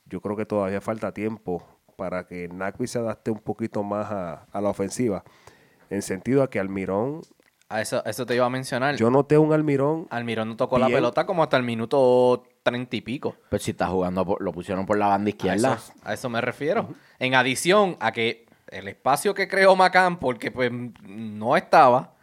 yo 0.07 0.21
creo 0.21 0.37
que 0.37 0.47
todavía 0.47 0.81
falta 0.81 1.13
tiempo 1.13 1.63
para 1.97 2.27
que 2.27 2.49
Nagby 2.49 2.87
se 2.87 2.99
adapte 3.01 3.31
un 3.31 3.41
poquito 3.41 3.83
más 3.83 4.11
a, 4.11 4.47
a 4.53 4.61
la 4.61 4.69
ofensiva. 4.71 5.25
En 5.91 6.03
sentido 6.03 6.43
a 6.43 6.51
que 6.51 6.61
Almirón, 6.61 7.23
A 7.69 7.81
eso, 7.81 8.03
eso 8.05 8.25
te 8.25 8.35
iba 8.35 8.47
a 8.47 8.51
mencionar. 8.51 8.97
yo 8.97 9.11
noté 9.11 9.37
un 9.37 9.53
Almirón, 9.53 10.07
Almirón 10.11 10.49
no 10.51 10.57
tocó 10.57 10.79
la 10.79 10.87
pelota 10.87 11.27
como 11.27 11.43
hasta 11.43 11.57
el 11.57 11.63
minuto 11.65 12.45
treinta 12.69 12.97
y 12.97 13.01
pico. 13.01 13.37
Pues 13.51 13.63
si 13.63 13.71
está 13.73 13.87
jugando, 13.89 14.25
por- 14.25 14.43
lo 14.43 14.53
pusieron 14.53 14.87
por 14.87 14.99
la 14.99 15.09
banda 15.09 15.29
A 15.29 15.31
izquierda. 15.31 15.75
eso, 15.75 15.93
a 16.03 16.15
eso 16.15 16.29
me 16.29 16.41
refiero. 16.41 16.89
En 17.19 17.35
adición 17.35 17.97
a 18.01 18.13
que 18.13 18.47
el 18.69 18.89
espacio 18.89 19.35
que 19.35 19.49
creó 19.49 19.75
Macán, 19.77 20.19
porque 20.19 20.51
pues 20.51 20.71
no 21.03 21.57
estaba, 21.57 22.15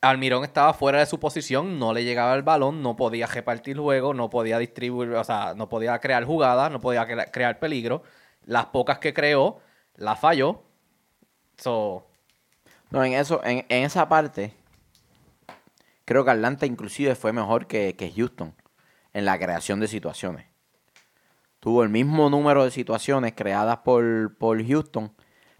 Almirón 0.00 0.44
estaba 0.44 0.72
fuera 0.74 1.00
de 1.00 1.06
su 1.06 1.18
posición, 1.18 1.78
no 1.78 1.92
le 1.92 2.04
llegaba 2.04 2.34
el 2.34 2.42
balón, 2.42 2.82
no 2.82 2.96
podía 2.96 3.26
repartir 3.26 3.76
juego, 3.78 4.14
no 4.14 4.30
podía 4.30 4.58
distribuir, 4.58 5.10
o 5.14 5.24
sea, 5.24 5.54
no 5.54 5.68
podía 5.68 5.98
crear 5.98 6.24
jugadas, 6.24 6.70
no 6.70 6.80
podía 6.80 7.06
cre- 7.06 7.30
crear 7.30 7.58
peligro. 7.58 8.02
Las 8.44 8.66
pocas 8.66 8.98
que 8.98 9.12
creó, 9.12 9.58
las 9.96 10.18
falló. 10.20 10.62
So, 11.58 12.06
No, 12.90 13.02
en 13.04 13.14
eso, 13.14 13.40
en, 13.44 13.66
en 13.68 13.84
esa 13.84 14.08
parte, 14.08 14.52
creo 16.04 16.24
que 16.24 16.30
Atlanta 16.30 16.66
inclusive 16.66 17.14
fue 17.16 17.32
mejor 17.32 17.66
que, 17.66 17.96
que 17.96 18.12
Houston 18.12 18.54
en 19.16 19.24
la 19.24 19.38
creación 19.38 19.80
de 19.80 19.88
situaciones. 19.88 20.46
Tuvo 21.60 21.82
el 21.82 21.88
mismo 21.88 22.28
número 22.30 22.64
de 22.64 22.70
situaciones 22.70 23.32
creadas 23.34 23.78
por, 23.78 24.36
por 24.36 24.64
Houston, 24.64 25.12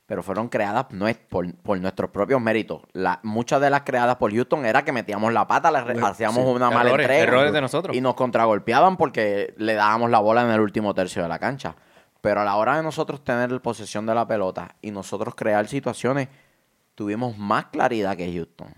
pero 0.04 0.22
fueron 0.22 0.48
creadas 0.48 0.86
nues- 0.90 1.18
por, 1.28 1.52
por 1.56 1.80
nuestros 1.80 2.10
propios 2.10 2.40
méritos. 2.40 2.82
La- 2.92 3.18
muchas 3.22 3.60
de 3.60 3.70
las 3.70 3.80
creadas 3.82 4.16
por 4.16 4.32
Houston 4.32 4.66
era 4.66 4.84
que 4.84 4.92
metíamos 4.92 5.32
la 5.32 5.46
pata, 5.46 5.70
le 5.70 5.80
re- 5.80 5.92
Bueno, 5.94 6.06
hacíamos 6.08 6.36
sí. 6.44 6.50
una 6.50 6.70
mala 6.70 6.90
Errores, 6.90 7.04
entrega. 7.06 7.22
errores 7.24 7.52
de 7.52 7.60
nosotros. 7.60 7.96
Y 7.96 8.00
nos 8.00 8.14
contragolpeaban 8.14 8.96
porque 8.98 9.54
le 9.56 9.74
dábamos 9.74 10.10
la 10.10 10.18
bola 10.20 10.42
en 10.42 10.50
el 10.50 10.60
último 10.60 10.94
tercio 10.94 11.22
de 11.22 11.28
la 11.28 11.38
cancha. 11.38 11.74
Pero 12.20 12.42
a 12.42 12.44
la 12.44 12.56
hora 12.56 12.76
de 12.76 12.82
nosotros 12.82 13.24
tener 13.24 13.60
posesión 13.62 14.04
de 14.06 14.14
la 14.14 14.26
pelota 14.28 14.76
y 14.82 14.90
nosotros 14.90 15.34
crear 15.34 15.66
situaciones, 15.66 16.28
tuvimos 16.94 17.36
más 17.38 17.66
claridad 17.66 18.16
que 18.16 18.32
Houston. 18.32 18.68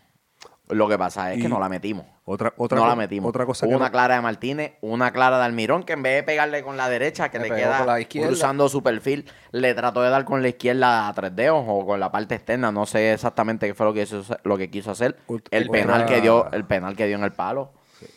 Lo 0.69 0.89
que 0.89 0.97
pasa 0.99 1.33
es 1.33 1.39
Y 1.39 1.43
que 1.43 1.49
no 1.49 1.59
la 1.59 1.69
metimos. 1.69 2.07
Otra, 2.31 2.53
otra, 2.59 2.79
no 2.79 2.87
la 2.87 2.95
metimos. 2.95 3.29
Otra 3.31 3.47
cosa 3.47 3.65
Hubo 3.65 3.71
que 3.73 3.77
una 3.77 3.87
no- 3.87 3.91
clara 3.93 4.17
de 4.17 4.21
Martínez, 4.21 4.73
una 4.83 5.13
clara 5.13 5.39
de 5.39 5.45
Almirón, 5.47 5.83
que 5.85 5.95
en 5.95 6.03
vez 6.03 6.17
de 6.17 6.23
pegarle 6.25 6.63
con 6.63 6.77
la 6.77 6.89
derecha, 6.91 7.31
que 7.31 7.39
Le 7.39 7.49
queda 7.49 7.87
cruzando 8.29 8.69
su 8.69 8.83
perfil, 8.83 9.25
le 9.51 9.73
trató 9.75 10.03
de 10.03 10.11
dar 10.11 10.25
con 10.27 10.43
la 10.43 10.49
izquierda 10.49 11.09
a 11.09 11.15
tres 11.15 11.35
dedos 11.35 11.65
o 11.67 11.87
con 11.87 11.99
la 11.99 12.13
parte 12.13 12.35
externa. 12.35 12.71
No 12.71 12.85
sé 12.85 13.15
exactamente 13.15 13.67
qué 13.67 13.75
fue 13.75 13.87
lo 13.87 13.95
que, 13.95 14.03
hizo- 14.03 14.37
lo 14.45 14.59
que 14.59 14.69
quiso 14.71 14.91
hacer. 14.91 15.17
Ot- 15.29 15.47
El 15.51 15.69
otra- 15.71 15.73
penal 15.81 16.07
que 16.07 16.21
dio, 16.21 16.51
el 16.53 16.65
penal 16.65 16.97
que 16.97 17.07
dio 17.07 17.17
en 17.17 17.25
el 17.25 17.33
palo. 17.33 17.73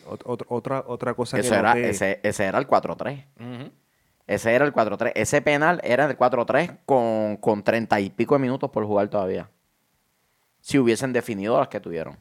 ot- 0.08 0.22
ot- 0.24 0.44
otra, 0.48 0.84
otra 0.86 1.14
cosa 1.14 1.38
Eso 1.38 1.50
que 1.50 1.56
era, 1.58 1.74
noté- 1.74 1.88
ese, 1.88 2.20
ese 2.22 2.44
era 2.44 2.58
el 2.58 2.66
4-3. 2.66 3.24
ujú. 3.40 3.70
Ese 4.26 4.52
era 4.54 4.64
el 4.64 4.72
4-3. 4.72 5.12
Ese 5.16 5.40
penal 5.42 5.80
era 5.82 6.04
el 6.04 6.16
4-3 6.18 6.70
con, 6.86 7.36
con 7.38 7.62
30 7.64 7.98
y 7.98 8.10
pico 8.10 8.34
de 8.34 8.40
minutos 8.40 8.70
por 8.70 8.84
jugar 8.86 9.08
todavía. 9.08 9.48
Si 10.60 10.78
hubiesen 10.78 11.12
definido 11.12 11.58
las 11.58 11.68
que 11.68 11.80
tuvieron. 11.80 12.16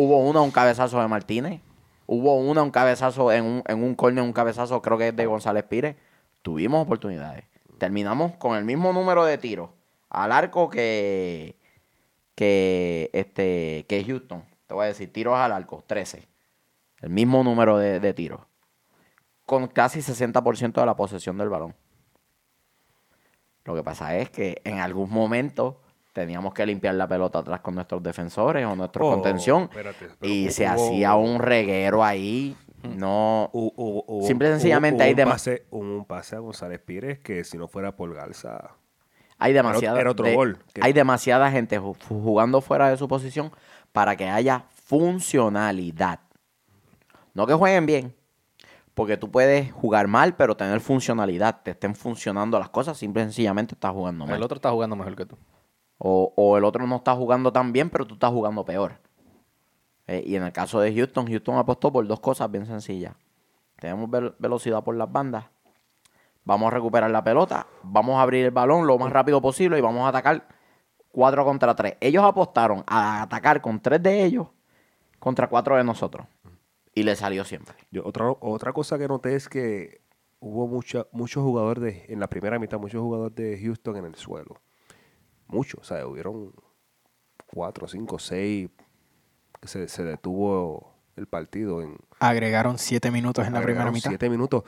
Hubo 0.00 0.18
una, 0.18 0.42
un 0.42 0.52
cabezazo 0.52 1.00
de 1.00 1.08
Martínez. 1.08 1.60
Hubo 2.06 2.36
una, 2.36 2.62
un 2.62 2.70
cabezazo 2.70 3.32
en 3.32 3.44
un, 3.44 3.62
en 3.66 3.82
un 3.82 3.96
corner, 3.96 4.22
un 4.22 4.32
cabezazo 4.32 4.80
creo 4.80 4.96
que 4.96 5.08
es 5.08 5.16
de 5.16 5.26
González 5.26 5.64
Pires. 5.64 5.96
Tuvimos 6.42 6.84
oportunidades. 6.84 7.42
Terminamos 7.78 8.36
con 8.36 8.56
el 8.56 8.64
mismo 8.64 8.92
número 8.92 9.24
de 9.24 9.38
tiros 9.38 9.70
al 10.08 10.30
arco 10.30 10.70
que, 10.70 11.56
que, 12.36 13.10
este, 13.12 13.86
que 13.88 14.04
Houston. 14.04 14.44
Te 14.68 14.74
voy 14.74 14.84
a 14.84 14.86
decir, 14.86 15.12
tiros 15.12 15.36
al 15.36 15.50
arco, 15.50 15.82
13. 15.84 16.28
El 17.00 17.10
mismo 17.10 17.42
número 17.42 17.76
de, 17.76 17.98
de 17.98 18.14
tiros 18.14 18.42
con 19.46 19.66
casi 19.66 19.98
60% 19.98 20.74
de 20.74 20.86
la 20.86 20.94
posesión 20.94 21.38
del 21.38 21.48
balón. 21.48 21.74
Lo 23.64 23.74
que 23.74 23.82
pasa 23.82 24.16
es 24.16 24.30
que 24.30 24.62
en 24.62 24.78
algún 24.78 25.10
momento 25.10 25.80
teníamos 26.18 26.52
que 26.54 26.66
limpiar 26.66 26.94
la 26.94 27.06
pelota 27.08 27.38
atrás 27.40 27.60
con 27.60 27.74
nuestros 27.74 28.02
defensores 28.02 28.66
o 28.66 28.74
nuestra 28.76 29.04
Oh, 29.04 29.10
contención 29.10 29.62
espérate, 29.64 30.08
y 30.22 30.50
se 30.50 30.64
hubo- 30.64 30.72
hacía 30.72 31.14
un 31.14 31.38
reguero 31.40 32.02
ahí. 32.04 32.56
No, 32.82 33.50
Hu- 33.52 33.72
hubo- 33.76 34.04
hubo- 34.06 34.26
Simple 34.26 34.48
y 34.48 34.50
sencillamente 34.52 34.96
hubo 34.96 35.04
hay 35.04 35.10
un 35.12 35.16
dema- 35.18 35.30
pase, 35.32 35.66
hubo 35.70 35.80
un 35.98 36.04
pase 36.04 36.36
a 36.36 36.38
González 36.38 36.80
Pires 36.80 37.18
que 37.18 37.42
si 37.44 37.58
no 37.58 37.66
fuera 37.68 37.96
por 37.96 38.14
Garza... 38.14 38.70
hay 39.38 39.52
demasiada, 39.52 40.00
era 40.00 40.10
otro 40.10 40.26
de- 40.26 40.34
gol, 40.36 40.58
que- 40.72 40.80
hay 40.84 40.92
demasiada 40.92 41.50
gente 41.50 41.80
ju- 41.80 41.96
jugando 42.08 42.60
fuera 42.60 42.88
de 42.90 42.96
su 42.96 43.08
posición 43.08 43.50
para 43.92 44.16
que 44.16 44.28
haya 44.28 44.64
funcionalidad. 44.84 46.20
No 47.34 47.46
que 47.46 47.54
jueguen 47.54 47.86
bien, 47.86 48.14
porque 48.94 49.16
tú 49.16 49.30
puedes 49.30 49.72
jugar 49.72 50.06
mal, 50.08 50.34
pero 50.36 50.56
tener 50.56 50.80
funcionalidad, 50.80 51.60
te 51.62 51.72
estén 51.72 51.94
funcionando 51.94 52.58
las 52.58 52.68
cosas, 52.68 52.96
simple 52.96 53.22
y 53.22 53.24
sencillamente 53.26 53.74
estás 53.74 53.92
jugando 53.92 54.24
mal. 54.26 54.36
el 54.36 54.42
otro 54.42 54.56
está 54.56 54.70
jugando 54.70 54.96
mejor 54.96 55.14
que 55.16 55.26
tú. 55.26 55.36
O, 55.98 56.56
el 56.56 56.64
otro 56.64 56.86
no 56.86 56.96
está 56.96 57.14
jugando 57.14 57.52
tan 57.52 57.72
bien, 57.72 57.90
pero 57.90 58.06
tú 58.06 58.14
estás 58.14 58.30
jugando 58.30 58.64
peor. 58.64 58.98
Eh, 60.06 60.22
y 60.26 60.36
en 60.36 60.44
el 60.44 60.52
caso 60.52 60.80
de 60.80 60.94
Houston, 60.94 61.26
Houston 61.26 61.56
apostó 61.56 61.92
por 61.92 62.06
dos 62.06 62.20
cosas 62.20 62.50
bien 62.50 62.66
sencillas. 62.66 63.14
Tenemos 63.76 64.08
vel- 64.08 64.34
velocidad 64.38 64.82
por 64.84 64.94
las 64.96 65.10
bandas. 65.10 65.46
Vamos 66.44 66.68
a 66.68 66.70
recuperar 66.76 67.10
la 67.10 67.22
pelota. 67.22 67.66
Vamos 67.82 68.16
a 68.16 68.22
abrir 68.22 68.44
el 68.46 68.50
balón 68.52 68.86
lo 68.86 68.96
más 68.98 69.12
rápido 69.12 69.40
posible 69.42 69.76
y 69.78 69.82
vamos 69.82 70.04
a 70.04 70.08
atacar 70.08 70.46
4 71.12 71.44
contra 71.44 71.74
3. 71.74 71.96
Ellos 72.00 72.24
apostaron 72.24 72.84
a 72.86 73.22
atacar 73.22 73.60
con 73.60 73.80
3 73.80 74.02
de 74.02 74.24
ellos 74.24 74.46
contra 75.18 75.48
4 75.48 75.76
de 75.76 75.84
nosotros. 75.84 76.26
Y 76.94 77.02
le 77.02 77.16
salió 77.16 77.44
siempre. 77.44 77.74
Otra, 78.02 78.30
otra 78.40 78.72
cosa 78.72 78.98
que 78.98 79.08
noté 79.08 79.34
es 79.34 79.48
que 79.48 80.00
hubo 80.40 80.66
muchos 81.12 81.42
jugadores 81.42 82.08
en 82.08 82.20
la 82.20 82.28
primera 82.28 82.58
mitad, 82.58 82.78
muchos 82.78 83.02
jugadores 83.02 83.34
de 83.36 83.58
Houston 83.62 83.96
en 83.96 84.04
el 84.06 84.14
suelo. 84.14 84.60
Muchos, 85.48 85.80
o 85.80 85.84
sea, 85.84 86.06
hubieron 86.06 86.52
cuatro, 87.52 87.88
cinco, 87.88 88.18
seis 88.18 88.68
que 89.60 89.68
se, 89.68 89.88
se 89.88 90.04
detuvo 90.04 90.94
el 91.16 91.26
partido 91.26 91.82
en 91.82 91.96
Agregaron 92.20 92.78
siete 92.78 93.10
minutos 93.10 93.46
en 93.46 93.52
la 93.54 93.60
primera 93.62 93.90
mitad. 93.90 94.10
siete 94.10 94.30
minutos. 94.30 94.64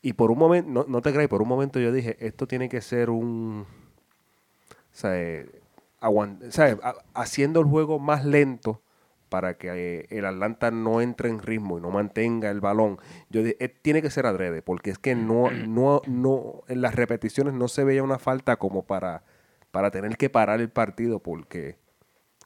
Y 0.00 0.12
por 0.14 0.30
un 0.30 0.38
momento, 0.38 0.70
no, 0.70 0.84
no 0.88 1.02
te 1.02 1.12
creas, 1.12 1.28
por 1.28 1.42
un 1.42 1.48
momento 1.48 1.80
yo 1.80 1.92
dije, 1.92 2.16
esto 2.24 2.46
tiene 2.46 2.68
que 2.68 2.80
ser 2.80 3.10
un, 3.10 3.66
o 4.70 4.76
sea, 4.92 5.20
eh, 5.20 5.50
aguant- 6.00 6.40
haciendo 7.14 7.60
el 7.60 7.66
juego 7.66 7.98
más 7.98 8.24
lento 8.24 8.80
para 9.28 9.58
que 9.58 9.68
eh, 10.00 10.06
el 10.10 10.24
Atlanta 10.24 10.70
no 10.70 11.00
entre 11.02 11.28
en 11.28 11.40
ritmo 11.40 11.78
y 11.78 11.82
no 11.82 11.90
mantenga 11.90 12.50
el 12.50 12.60
balón. 12.60 12.98
Yo 13.28 13.42
dije, 13.42 13.56
eh, 13.60 13.68
tiene 13.68 14.00
que 14.00 14.08
ser 14.10 14.24
adrede, 14.24 14.62
porque 14.62 14.90
es 14.90 14.98
que 14.98 15.14
no, 15.14 15.50
no, 15.68 16.00
no, 16.06 16.62
en 16.68 16.80
las 16.80 16.94
repeticiones 16.94 17.52
no 17.54 17.68
se 17.68 17.84
veía 17.84 18.02
una 18.02 18.18
falta 18.18 18.56
como 18.56 18.84
para, 18.84 19.24
para 19.70 19.90
tener 19.90 20.16
que 20.16 20.30
parar 20.30 20.60
el 20.60 20.70
partido 20.70 21.20
porque 21.20 21.78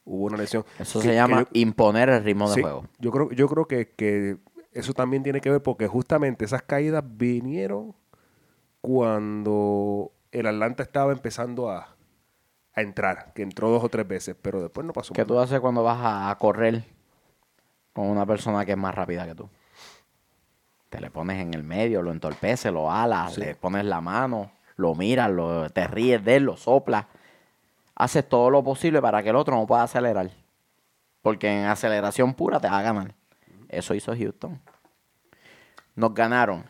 hubo 0.05 0.25
una 0.26 0.37
lesión. 0.37 0.64
Eso 0.79 1.00
Que- 1.00 1.09
se 1.09 1.14
llama 1.14 1.43
yo- 1.43 1.49
imponer 1.52 2.09
el 2.09 2.25
ritmo 2.25 2.49
de 2.49 2.55
Sí, 2.57 2.61
juego. 2.62 2.87
Yo 2.99 3.11
creo, 3.11 3.31
yo 3.33 3.49
creo 3.49 3.67
que, 3.67 3.91
que 3.91 4.38
eso 4.73 4.93
también 4.95 5.23
tiene 5.23 5.41
que 5.41 5.50
ver 5.50 5.62
porque 5.62 5.87
justamente 5.87 6.45
esas 6.45 6.62
caídas 6.62 7.05
vinieron 7.07 7.95
cuando 8.81 10.12
el 10.33 10.47
Atlanta 10.47 10.83
estaba 10.83 11.12
empezando 11.12 11.71
a, 11.71 11.95
a 12.75 12.81
entrar, 12.83 13.33
que 13.35 13.43
entró 13.43 13.71
dos 13.71 13.85
o 13.85 13.88
tres 13.88 14.07
veces, 14.09 14.37
pero 14.41 14.61
después 14.61 14.87
no 14.87 14.93
pasó 14.93 15.14
¿Qué 15.14 15.25
tú 15.25 15.38
haces 15.38 15.61
cuando 15.61 15.83
vas 15.83 15.99
a 16.00 16.31
a 16.31 16.38
correr 16.38 16.85
con 17.93 18.07
una 18.09 18.26
persona 18.26 18.64
que 18.64 18.73
es 18.73 18.79
más 18.79 18.95
rápida 18.95 19.26
que 19.26 19.35
tú? 19.35 19.49
Te 20.91 21.00
le 21.00 21.11
pones 21.11 21.41
en 21.41 21.55
el 21.55 21.62
medio, 21.62 22.02
lo 22.02 22.11
entorpeces, 22.12 22.73
lo 22.73 22.91
alas, 22.91 23.35
Sí. 23.35 23.41
le 23.41 23.55
pones 23.55 23.85
la 23.85 24.00
mano, 24.00 24.50
lo 24.76 24.95
miras, 24.95 25.31
lo, 25.31 25.69
te 25.71 25.87
ríes 25.87 26.25
de 26.25 26.37
él, 26.37 26.45
lo 26.45 26.57
soplas. 26.57 27.07
Haces 27.95 28.29
todo 28.29 28.50
lo 28.50 28.64
posible 28.64 29.00
para 29.00 29.23
que 29.23 29.31
el 29.31 29.37
otro 29.37 29.57
no 29.57 29.67
pueda 29.67 29.83
acelerar. 29.83 30.31
Porque 31.21 31.49
en 31.49 31.67
aceleración 31.67 32.35
pura 32.35 32.59
te 32.59 32.69
va 32.69 32.79
a 32.79 32.83
ganar. 32.83 33.14
Eso 33.69 33.95
hizo 33.95 34.14
Houston. 34.17 34.61
Nos 35.95 36.14
ganaron 36.14 36.64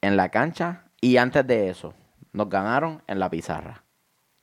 en 0.00 0.16
la 0.16 0.28
cancha 0.28 0.84
y 1.00 1.16
antes 1.16 1.46
de 1.46 1.68
eso, 1.68 1.94
nos 2.32 2.48
ganaron 2.48 3.02
en 3.06 3.18
la 3.18 3.30
pizarra. 3.30 3.82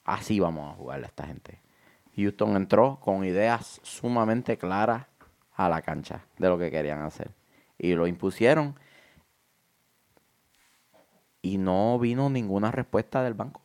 Así 0.03 0.39
vamos 0.39 0.71
a 0.71 0.75
jugarle 0.75 1.05
a 1.05 1.09
esta 1.09 1.25
gente. 1.25 1.61
Houston 2.15 2.55
entró 2.55 2.99
con 2.99 3.23
ideas 3.23 3.79
sumamente 3.83 4.57
claras 4.57 5.05
a 5.55 5.69
la 5.69 5.81
cancha 5.81 6.25
de 6.37 6.49
lo 6.49 6.57
que 6.57 6.71
querían 6.71 7.01
hacer. 7.01 7.31
Y 7.77 7.93
lo 7.93 8.07
impusieron. 8.07 8.75
Y 11.43 11.57
no 11.59 11.99
vino 11.99 12.29
ninguna 12.31 12.71
respuesta 12.71 13.21
del 13.21 13.35
banco. 13.35 13.61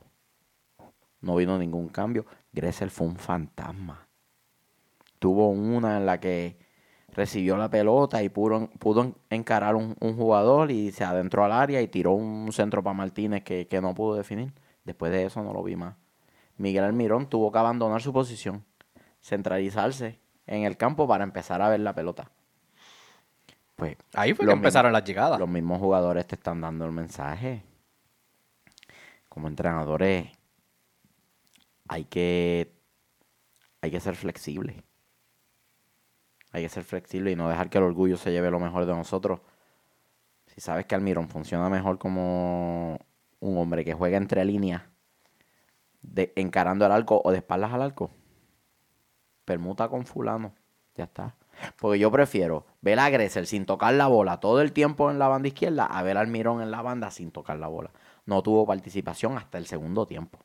No 1.22 1.36
vino 1.36 1.56
ningún 1.58 1.88
cambio. 1.88 2.26
Gressel 2.52 2.90
fue 2.90 3.06
un 3.06 3.16
fantasma. 3.16 4.06
Tuvo 5.18 5.48
una 5.48 5.96
en 5.96 6.04
la 6.06 6.20
que 6.20 6.58
recibió 7.12 7.56
la 7.56 7.70
pelota 7.70 8.22
y 8.22 8.28
pudo, 8.28 8.68
pudo 8.78 9.02
en- 9.02 9.14
encarar 9.30 9.74
un, 9.76 9.96
un 10.00 10.16
jugador 10.16 10.70
y 10.70 10.92
se 10.92 11.04
adentró 11.04 11.44
al 11.44 11.52
área 11.52 11.80
y 11.80 11.88
tiró 11.88 12.12
un 12.12 12.52
centro 12.52 12.82
para 12.82 12.94
Martínez 12.94 13.42
que, 13.44 13.66
que 13.66 13.80
no 13.80 13.94
pudo 13.94 14.16
definir. 14.16 14.52
Después 14.84 15.10
de 15.12 15.24
eso 15.24 15.42
no 15.42 15.52
lo 15.52 15.62
vi 15.62 15.76
más. 15.76 15.94
Miguel 16.56 16.84
Almirón 16.84 17.26
tuvo 17.28 17.52
que 17.52 17.58
abandonar 17.58 18.02
su 18.02 18.12
posición, 18.12 18.64
centralizarse 19.22 20.18
en 20.48 20.64
el 20.64 20.76
campo 20.76 21.06
para 21.06 21.22
empezar 21.24 21.62
a 21.62 21.68
ver 21.68 21.80
la 21.80 21.94
pelota. 21.94 22.30
Pues 23.76 23.96
Ahí 24.14 24.34
fue 24.34 24.46
que 24.46 24.52
empezaron 24.52 24.90
mismos- 24.90 25.00
las 25.00 25.04
llegadas. 25.08 25.38
Los 25.38 25.48
mismos 25.48 25.78
jugadores 25.78 26.26
te 26.26 26.34
están 26.34 26.60
dando 26.60 26.84
el 26.84 26.90
mensaje. 26.92 27.62
Como 29.38 29.46
entrenadores 29.46 30.32
hay 31.86 32.06
que 32.06 32.76
hay 33.80 33.92
que 33.92 34.00
ser 34.00 34.16
flexible. 34.16 34.82
Hay 36.50 36.64
que 36.64 36.68
ser 36.68 36.82
flexible 36.82 37.30
y 37.30 37.36
no 37.36 37.48
dejar 37.48 37.70
que 37.70 37.78
el 37.78 37.84
orgullo 37.84 38.16
se 38.16 38.32
lleve 38.32 38.50
lo 38.50 38.58
mejor 38.58 38.84
de 38.84 38.96
nosotros. 38.96 39.38
Si 40.48 40.60
sabes 40.60 40.86
que 40.86 40.96
Almirón 40.96 41.28
funciona 41.28 41.68
mejor 41.68 42.00
como 42.00 42.98
un 43.38 43.58
hombre 43.58 43.84
que 43.84 43.94
juega 43.94 44.16
entre 44.16 44.44
líneas, 44.44 44.82
de, 46.02 46.32
encarando 46.34 46.84
el 46.84 46.90
arco 46.90 47.22
o 47.24 47.30
de 47.30 47.36
espaldas 47.36 47.72
al 47.72 47.82
arco, 47.82 48.10
permuta 49.44 49.88
con 49.88 50.04
fulano. 50.04 50.52
Ya 50.96 51.04
está. 51.04 51.36
Porque 51.76 52.00
yo 52.00 52.10
prefiero 52.10 52.66
ver 52.80 52.98
a 52.98 53.08
Gressel 53.08 53.46
sin 53.46 53.66
tocar 53.66 53.94
la 53.94 54.08
bola 54.08 54.40
todo 54.40 54.60
el 54.60 54.72
tiempo 54.72 55.12
en 55.12 55.20
la 55.20 55.28
banda 55.28 55.46
izquierda 55.46 55.86
a 55.86 56.02
ver 56.02 56.18
al 56.18 56.26
Mirón 56.26 56.60
en 56.60 56.72
la 56.72 56.82
banda 56.82 57.12
sin 57.12 57.30
tocar 57.30 57.56
la 57.56 57.68
bola. 57.68 57.92
No 58.28 58.42
tuvo 58.42 58.66
participación 58.66 59.38
hasta 59.38 59.56
el 59.56 59.64
segundo 59.64 60.04
tiempo. 60.06 60.38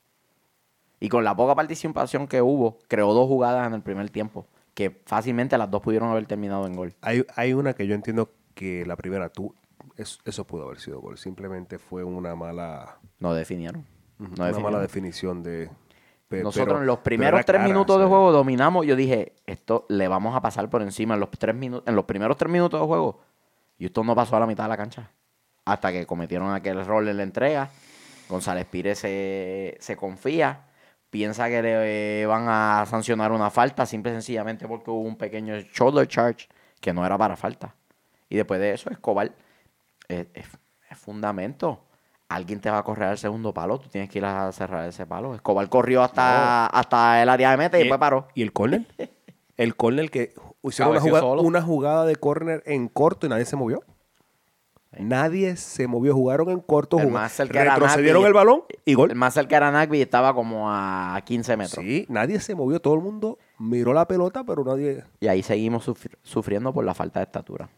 Y 1.02 1.10
con 1.10 1.26
la 1.26 1.36
poca 1.36 1.54
participación 1.54 2.28
que 2.28 2.42
hubo, 2.42 2.80
creó 2.88 3.14
dos 3.14 3.28
jugadas 3.28 3.68
en 3.68 3.74
el 3.74 3.82
primer 3.82 4.10
tiempo, 4.10 4.48
que 4.74 5.02
fácilmente 5.06 5.58
las 5.58 5.70
dos 5.70 5.82
pudieron 5.82 6.10
haber 6.10 6.26
terminado 6.26 6.66
en 6.66 6.78
gol. 6.78 6.94
Hay, 7.02 7.26
hay 7.36 7.52
una 7.54 7.74
que 7.74 7.86
yo 7.86 7.94
entiendo 7.94 8.30
que 8.54 8.86
la 8.86 8.96
primera, 8.96 9.28
tú, 9.28 9.54
es- 9.98 10.20
eso 10.24 10.48
pudo 10.48 10.64
haber 10.64 10.80
sido 10.80 11.02
gol. 11.02 11.18
Simplemente 11.18 11.78
fue 11.78 12.06
una 12.06 12.36
mala, 12.36 13.00
No 13.20 13.34
definieron. 13.34 13.86
No 14.18 14.28
una 14.28 14.46
definieron. 14.46 14.64
mala 14.64 14.80
definición 14.80 15.44
de. 15.44 15.70
pe- 16.30 16.42
Nosotros 16.42 16.68
pero- 16.68 16.80
en 16.80 16.88
los 16.88 17.00
primeros 17.00 17.44
tres 17.46 17.62
minutos 17.64 18.00
de 18.00 18.06
juego 18.06 18.32
dominamos. 18.32 18.86
Yo 18.86 18.96
dije, 18.96 19.34
esto 19.46 19.86
le 19.90 20.08
vamos 20.08 20.36
a 20.38 20.42
pasar 20.42 20.70
por 20.70 20.82
encima 20.84 21.16
en 21.16 21.20
los, 21.20 21.30
tres 21.32 21.54
en 21.62 21.96
los 21.96 22.06
primeros 22.06 22.38
tres 22.38 22.50
minutos 22.50 22.80
de 22.80 22.88
juego. 22.88 23.20
Y 23.78 23.88
esto 23.88 24.06
no 24.06 24.16
pasó 24.16 24.38
a 24.38 24.40
la 24.40 24.48
mitad 24.48 24.64
de 24.64 24.70
la 24.70 24.78
cancha. 24.78 25.12
Hasta 25.66 25.92
que 25.92 26.06
cometieron 26.06 26.54
aquel 26.54 26.80
error 26.80 27.08
en 27.08 27.18
la 27.18 27.24
entrega. 27.24 27.70
González 28.30 28.66
Pires 28.66 29.00
se, 29.00 29.78
se 29.80 29.96
confía. 29.96 30.62
Piensa 31.10 31.48
que 31.48 31.62
le 31.62 32.22
eh, 32.22 32.26
van 32.26 32.46
a 32.48 32.86
sancionar 32.88 33.32
una 33.32 33.50
falta 33.50 33.86
simple 33.86 34.12
y 34.12 34.16
sencillamente 34.16 34.68
porque 34.68 34.90
hubo 34.90 35.02
un 35.02 35.16
pequeño 35.16 35.56
shoulder 35.74 36.08
charge 36.08 36.48
que 36.82 36.92
no 36.94 37.06
era 37.06 37.18
para 37.18 37.36
falta. 37.36 37.76
Y 38.30 38.36
después 38.38 38.60
de 38.60 38.74
eso, 38.74 38.90
Escobar 38.90 39.32
es, 40.08 40.28
es- 40.34 40.46
es 40.90 40.98
fundamento. 40.98 41.86
Alguien 42.30 42.60
te 42.60 42.70
va 42.72 42.80
a 42.80 42.84
correr 42.84 43.10
al 43.10 43.18
segundo 43.20 43.54
palo, 43.54 43.80
tú 43.80 43.90
tienes 43.90 44.10
que 44.10 44.18
ir 44.18 44.26
a 44.26 44.52
cerrar 44.52 44.88
ese 44.90 45.06
palo. 45.06 45.36
Escobar 45.36 45.70
corrió 45.70 46.02
hasta, 46.02 46.66
hasta 46.66 47.22
el 47.22 47.30
área 47.30 47.52
de 47.52 47.58
meta 47.58 47.78
y, 47.78 47.82
¿Y, 47.82 47.84
después 47.84 48.00
paró. 48.00 48.28
¿Y 48.34 48.42
el 48.42 48.52
córner? 48.52 48.86
El 49.56 49.76
córner 49.76 50.10
que 50.10 50.34
hicieron 50.64 50.94
una 50.94 51.00
jugada, 51.02 51.20
solo. 51.20 51.42
una 51.44 51.62
jugada 51.62 52.06
de 52.06 52.16
córner 52.16 52.64
en 52.66 52.88
corto 52.88 53.28
y 53.28 53.30
nadie 53.30 53.46
se 53.46 53.56
movió. 53.56 53.84
Nadie 55.00 55.56
se 55.56 55.88
movió, 55.88 56.14
jugaron 56.14 56.50
en 56.50 56.60
corto, 56.60 56.98
El 56.98 57.06
jugó- 57.06 57.14
más 57.16 57.38
retrocedieron 57.40 58.26
el 58.26 58.34
balón 58.34 58.64
y 58.86 58.94
gol. 58.94 59.12
El 59.12 59.16
más 59.18 59.34
cerca 59.34 59.58
era 59.58 59.72
Nagby 59.72 59.98
y 59.98 60.02
estaba 60.02 60.34
como 60.34 60.72
a 60.72 61.20
15 61.26 61.58
metros. 61.58 61.84
Sí, 61.84 62.06
nadie 62.10 62.40
se 62.40 62.56
movió, 62.56 62.80
todo 62.80 62.94
el 62.96 63.02
mundo 63.02 63.38
miró 63.58 63.94
la 63.94 64.08
pelota, 64.08 64.44
pero 64.44 64.64
nadie... 64.64 65.04
Y 65.20 65.28
ahí 65.28 65.42
seguimos 65.44 65.88
sufri- 65.88 66.16
sufriendo 66.22 66.74
por 66.74 66.86
la 66.86 66.94
falta 66.94 67.20
de 67.20 67.26
estatura. 67.26 67.70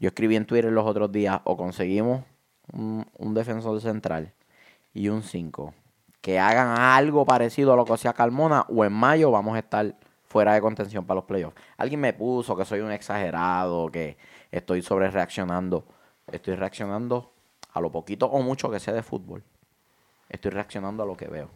Yo 0.00 0.08
escribí 0.08 0.36
en 0.36 0.44
Twitter 0.46 0.70
los 0.72 0.86
otros 0.86 1.10
días, 1.10 1.40
o 1.44 1.56
conseguimos 1.56 2.22
un, 2.72 3.04
un 3.16 3.34
defensor 3.34 3.80
central 3.80 4.32
y 4.94 5.08
un 5.08 5.22
5 5.22 5.74
que 6.20 6.38
hagan 6.38 6.78
algo 6.78 7.24
parecido 7.24 7.72
a 7.72 7.76
lo 7.76 7.84
que 7.84 7.92
hacía 7.94 8.12
Carmona, 8.12 8.64
o 8.68 8.84
en 8.84 8.92
mayo 8.92 9.30
vamos 9.30 9.54
a 9.56 9.60
estar 9.60 9.94
fuera 10.24 10.52
de 10.52 10.60
contención 10.60 11.04
para 11.06 11.16
los 11.16 11.24
playoffs. 11.24 11.56
Alguien 11.76 12.00
me 12.00 12.12
puso 12.12 12.54
que 12.56 12.64
soy 12.64 12.80
un 12.80 12.92
exagerado, 12.92 13.88
que 13.90 14.18
estoy 14.52 14.82
sobre 14.82 15.10
reaccionando. 15.10 15.84
Estoy 16.30 16.54
reaccionando 16.56 17.32
a 17.72 17.80
lo 17.80 17.90
poquito 17.92 18.26
o 18.26 18.42
mucho 18.42 18.70
que 18.70 18.80
sé 18.80 18.92
de 18.92 19.02
fútbol. 19.02 19.42
Estoy 20.28 20.50
reaccionando 20.50 21.02
a 21.02 21.06
lo 21.06 21.16
que 21.16 21.26
veo. 21.28 21.50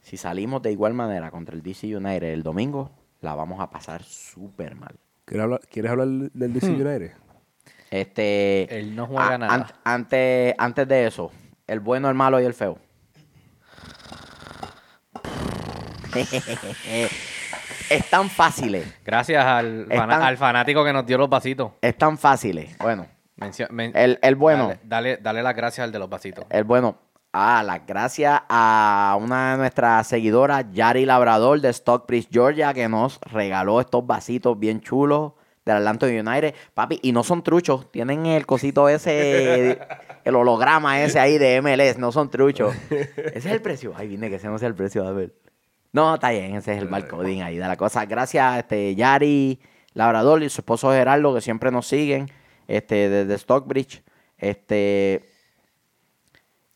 Si 0.00 0.16
salimos 0.16 0.62
de 0.62 0.72
igual 0.72 0.94
manera 0.94 1.30
contra 1.30 1.54
el 1.54 1.62
DC 1.62 1.94
United 1.96 2.28
el 2.32 2.42
domingo, 2.42 2.90
la 3.20 3.34
vamos 3.34 3.60
a 3.60 3.68
pasar 3.70 4.02
súper 4.04 4.74
mal. 4.76 4.94
¿Quieres 5.24 5.44
hablar, 5.44 5.60
¿quieres 5.68 5.90
hablar 5.90 6.06
del 6.08 6.52
DC 6.52 6.68
United? 6.68 7.12
Este. 7.90 8.78
Él 8.78 8.94
no 8.94 9.06
juega 9.06 9.34
a- 9.34 9.38
nada. 9.38 9.54
an- 9.54 9.66
antes, 9.84 10.54
antes 10.58 10.86
de 10.88 11.06
eso, 11.06 11.30
el 11.66 11.80
bueno, 11.80 12.08
el 12.08 12.14
malo 12.14 12.40
y 12.40 12.44
el 12.44 12.54
feo. 12.54 12.78
es 17.90 18.08
tan 18.10 18.28
fáciles. 18.30 18.86
Gracias 19.04 19.44
al, 19.44 19.86
fana- 19.88 20.14
Están- 20.14 20.22
al 20.22 20.36
fanático 20.36 20.84
que 20.84 20.92
nos 20.92 21.06
dio 21.06 21.18
los 21.18 21.28
vasitos. 21.28 21.72
Es 21.80 21.96
tan 21.96 22.16
fáciles. 22.18 22.76
Bueno, 22.78 23.06
Mencio- 23.36 23.68
men- 23.70 23.92
el, 23.94 24.18
el 24.22 24.34
bueno. 24.36 24.68
Dale, 24.68 24.80
dale, 24.84 25.16
dale 25.18 25.42
las 25.42 25.54
gracias 25.54 25.84
al 25.84 25.92
de 25.92 25.98
los 25.98 26.08
vasitos. 26.08 26.44
El 26.50 26.64
bueno. 26.64 26.98
Ah, 27.38 27.62
las 27.62 27.86
gracias 27.86 28.40
a 28.48 29.18
una 29.20 29.52
de 29.52 29.58
nuestras 29.58 30.06
seguidoras, 30.06 30.64
Yari 30.72 31.04
Labrador 31.04 31.60
de 31.60 31.70
Stockbridge, 31.70 32.28
Georgia, 32.32 32.72
que 32.72 32.88
nos 32.88 33.20
regaló 33.30 33.78
estos 33.80 34.06
vasitos 34.06 34.58
bien 34.58 34.80
chulos 34.80 35.32
del 35.66 35.76
Atlanta 35.76 36.06
United. 36.06 36.54
Papi, 36.72 36.98
y 37.02 37.12
no 37.12 37.22
son 37.24 37.42
truchos, 37.42 37.90
tienen 37.92 38.24
el 38.24 38.46
cosito 38.46 38.88
ese, 38.88 39.78
el 40.24 40.34
holograma 40.34 41.02
ese 41.02 41.18
ahí 41.20 41.36
de 41.36 41.60
MLS, 41.60 41.98
no 41.98 42.10
son 42.10 42.30
truchos. 42.30 42.74
Ese 42.90 43.36
es 43.36 43.46
el 43.46 43.60
precio. 43.60 43.92
Ay, 43.96 44.08
vine 44.08 44.30
que 44.30 44.36
ese 44.36 44.46
no 44.48 44.56
es 44.56 44.62
el 44.62 44.74
precio, 44.74 45.06
a 45.06 45.10
ver. 45.12 45.34
No, 45.96 46.16
está 46.16 46.28
bien, 46.28 46.54
ese 46.54 46.74
es 46.74 46.82
el 46.82 46.88
barcoding 46.88 47.40
ahí 47.40 47.56
de 47.56 47.66
la 47.66 47.74
cosa. 47.78 48.04
Gracias 48.04 48.44
a 48.44 48.58
este, 48.58 48.94
Yari 48.94 49.58
Labrador 49.94 50.42
y 50.42 50.50
su 50.50 50.60
esposo 50.60 50.90
Gerardo, 50.90 51.34
que 51.34 51.40
siempre 51.40 51.70
nos 51.70 51.86
siguen, 51.86 52.30
este, 52.68 53.08
desde 53.08 53.38
Stockbridge. 53.38 54.02
Este, 54.36 55.24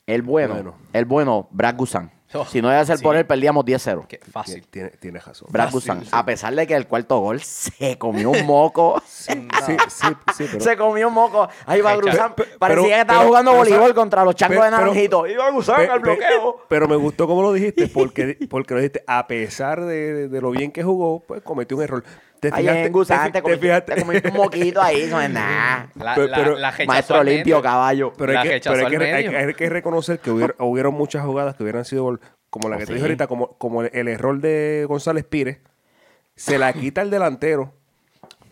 el 0.07 0.23
bueno, 0.23 0.55
Bueno. 0.55 0.75
el 0.95 1.05
bueno, 1.05 1.49
Brad 1.51 1.77
Guzan. 1.77 2.11
Oh, 2.33 2.45
si 2.47 2.63
no 2.63 2.69
iba 2.69 2.79
a 2.79 2.85
ser 2.85 3.01
por 3.01 3.17
él, 3.17 3.27
perdíamos 3.27 3.65
10-0. 3.65 4.07
Qué 4.07 4.21
fácil. 4.31 4.65
Tiene, 4.71 4.91
tiene 4.91 5.19
razón. 5.19 5.49
Brad 5.51 5.71
sí. 5.71 5.91
a 6.13 6.25
pesar 6.25 6.55
de 6.55 6.67
que 6.67 6.75
el 6.75 6.87
cuarto 6.87 7.19
gol 7.19 7.41
se 7.41 7.99
comió 7.99 8.31
un 8.31 8.47
moco. 8.47 9.01
Sí, 9.21 9.35
sí, 9.91 10.07
sí, 10.35 10.45
pero... 10.51 10.61
se 10.65 10.77
comió 10.79 11.09
un 11.09 11.15
moco. 11.15 11.47
Ahí 11.67 11.83
va 11.83 11.95
pe- 12.35 12.45
Parecía 12.59 12.59
pero- 12.59 12.83
que 12.85 13.01
estaba 13.01 13.19
pero- 13.19 13.29
jugando 13.29 13.51
pero, 13.51 13.59
voleibol 13.65 13.95
contra 13.95 14.25
los 14.25 14.35
changos 14.35 14.65
de 14.65 14.71
naranjito. 14.71 15.27
Iba 15.27 15.51
Pe- 15.77 15.89
al 15.89 16.01
bloqueo. 16.01 16.65
Pero 16.69 16.89
me 16.89 16.97
gustó 16.97 17.27
como 17.27 17.43
lo 17.43 17.53
dijiste, 17.53 17.89
porque, 17.89 18.39
porque 18.51 18.75
lo 18.75 18.81
dijiste, 18.81 19.05
a 19.07 19.27
pesar 19.27 19.85
de, 19.85 20.15
de- 20.15 20.29
de 20.29 20.41
lo 20.41 20.51
bien 20.53 20.73
que 20.73 20.83
jugó, 20.83 21.21
pues 21.21 21.43
cometió 21.43 21.77
un 21.77 21.83
error. 21.83 22.05
¿Te 22.41 22.49
Ahí 22.53 22.63
fijaste? 22.63 22.91
fi- 23.33 23.43
te, 23.43 23.59
fijaste? 23.59 23.95
te 23.97 24.29
un 24.31 24.35
moquito 24.37 24.81
ahí. 24.81 25.07
No 25.11 25.21
es 25.21 25.29
nada. 25.31 25.91
La, 25.95 26.15
Pero- 26.15 26.57
la 26.57 26.75
Maestro 26.87 27.23
limpio, 27.23 27.57
medio. 27.57 27.63
caballo. 27.63 28.13
Pero, 28.17 28.39
hay 28.39 28.49
que, 28.49 28.61
pero 28.65 28.87
hay, 28.87 28.97
que, 28.97 29.05
hay- 29.05 29.25
medio. 29.29 29.39
hay 29.49 29.55
que 29.55 29.69
reconocer 29.69 30.19
que 30.21 30.31
hubiera- 30.31 30.55
hubieron 30.59 30.95
muchas 30.95 31.25
jugadas 31.25 31.55
que 31.55 31.63
hubieran 31.63 31.85
sido 31.85 32.19
como 32.49 32.69
la 32.71 32.77
Oh, 32.77 32.79
que 32.79 32.87
te 32.87 32.89
sí. 32.89 32.95
dije 32.95 33.05
ahorita, 33.05 33.27
como, 33.27 33.57
como 33.59 33.83
el, 33.83 33.91
el 33.93 34.09
error 34.09 34.41
de 34.41 34.87
González 34.89 35.25
Pires. 35.25 35.59
Se 36.35 36.59
la 36.59 36.73
quita 36.73 37.03
el 37.03 37.11
delantero. 37.11 37.75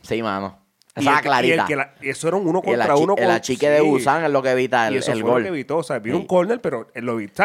Sí, 0.02 0.22
mano. 0.22 0.58
y 0.94 1.00
Esa 1.00 1.10
el 1.10 1.16
que- 1.16 1.20
y 1.20 1.22
clarita. 1.30 1.62
el 1.62 1.68
que 1.68 1.76
la- 1.76 1.94
y 2.02 2.08
eso 2.10 2.28
era 2.28 2.36
un 2.36 2.46
uno 2.46 2.60
contra 2.60 2.94
uno. 2.96 3.14
el 3.16 3.24
con- 3.24 3.34
achique 3.34 3.70
de 3.70 3.80
sí. 3.80 3.86
Guzan 3.86 4.24
es 4.24 4.30
lo 4.30 4.42
que 4.42 4.50
evita 4.50 4.88
el, 4.88 4.94
y 4.94 4.98
eso 4.98 5.12
el 5.12 5.20
fue 5.22 5.30
gol. 5.30 5.40
lo 5.42 5.44
que 5.44 5.48
evitó. 5.50 5.76
O 5.78 5.82
sea, 5.82 5.98
vino 6.00 6.16
Sí. 6.16 6.20
un 6.22 6.26
córner, 6.26 6.60
pero 6.60 6.88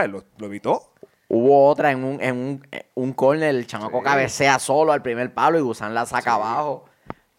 él. 0.03 0.12
Lo, 0.12 0.23
lo 0.38 0.47
evitó. 0.47 0.91
Hubo 1.36 1.67
otra 1.67 1.91
en 1.91 2.04
un, 2.04 2.22
en 2.22 2.36
un, 2.38 2.67
eh, 2.72 2.86
un 2.93 3.12
corner, 3.12 3.56
el 3.56 3.65
chamaco 3.65 4.04
cabecea 4.04 4.60
solo 4.60 4.91
al 4.91 5.02
primer 5.02 5.34
palo 5.34 5.58
y 5.58 5.62
Guzán 5.62 5.96
la 5.96 6.06
saca 6.06 6.36
abajo. 6.36 6.86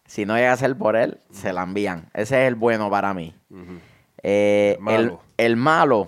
Si 0.05 0.25
no 0.25 0.35
llega 0.35 0.51
a 0.51 0.57
ser 0.57 0.77
por 0.77 0.97
él, 0.97 1.19
se 1.31 1.53
la 1.53 1.63
envían. 1.63 2.09
Ese 2.13 2.41
es 2.43 2.47
el 2.49 2.55
bueno 2.55 2.89
para 2.89 3.13
mí. 3.13 3.33
Eh, 4.21 4.77
El 4.77 4.87
el, 4.87 5.05
malo. 5.05 5.21
el 5.37 5.55
malo, 5.55 6.07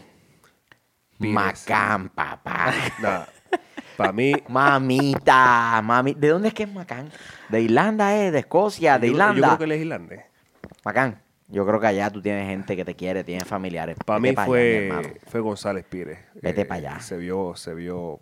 Pires. 1.18 1.34
Macán, 1.34 2.10
papá. 2.10 2.74
Para 3.98 4.12
mí, 4.12 4.34
Mamita, 4.50 5.82
mami. 5.84 6.14
¿De 6.14 6.28
dónde 6.28 6.50
es 6.50 6.54
que 6.54 6.64
es 6.64 6.72
Macán? 6.72 7.10
De 7.50 7.62
Irlanda, 7.62 8.16
¿eh? 8.16 8.30
De 8.32 8.40
Escocia, 8.40 9.00
de 9.00 9.08
yo, 9.08 9.14
yo 9.14 9.18
Irlanda. 9.18 9.48
creo 9.48 9.58
que 9.58 9.64
él 9.64 9.72
es 9.72 9.82
irlandés. 9.82 10.22
Macán. 10.84 11.20
Yo 11.50 11.66
creo 11.66 11.80
que 11.80 11.88
allá 11.88 12.10
tú 12.10 12.22
tienes 12.22 12.48
gente 12.48 12.76
que 12.76 12.84
te 12.84 12.96
quiere, 12.96 13.24
tienes 13.24 13.48
familiares. 13.48 13.96
Para 14.06 14.20
mí 14.20 14.34
pa' 14.34 14.42
allá, 14.44 14.48
fue, 14.50 14.88
hermano. 14.88 15.10
fue 15.28 15.40
González 15.40 15.86
Pires. 15.88 16.20
Vete 16.42 16.66
pa' 16.66 16.76
allá. 16.76 17.00
Se 17.00 17.16
vio, 17.18 17.56
se 17.56 17.74
vio 17.74 18.20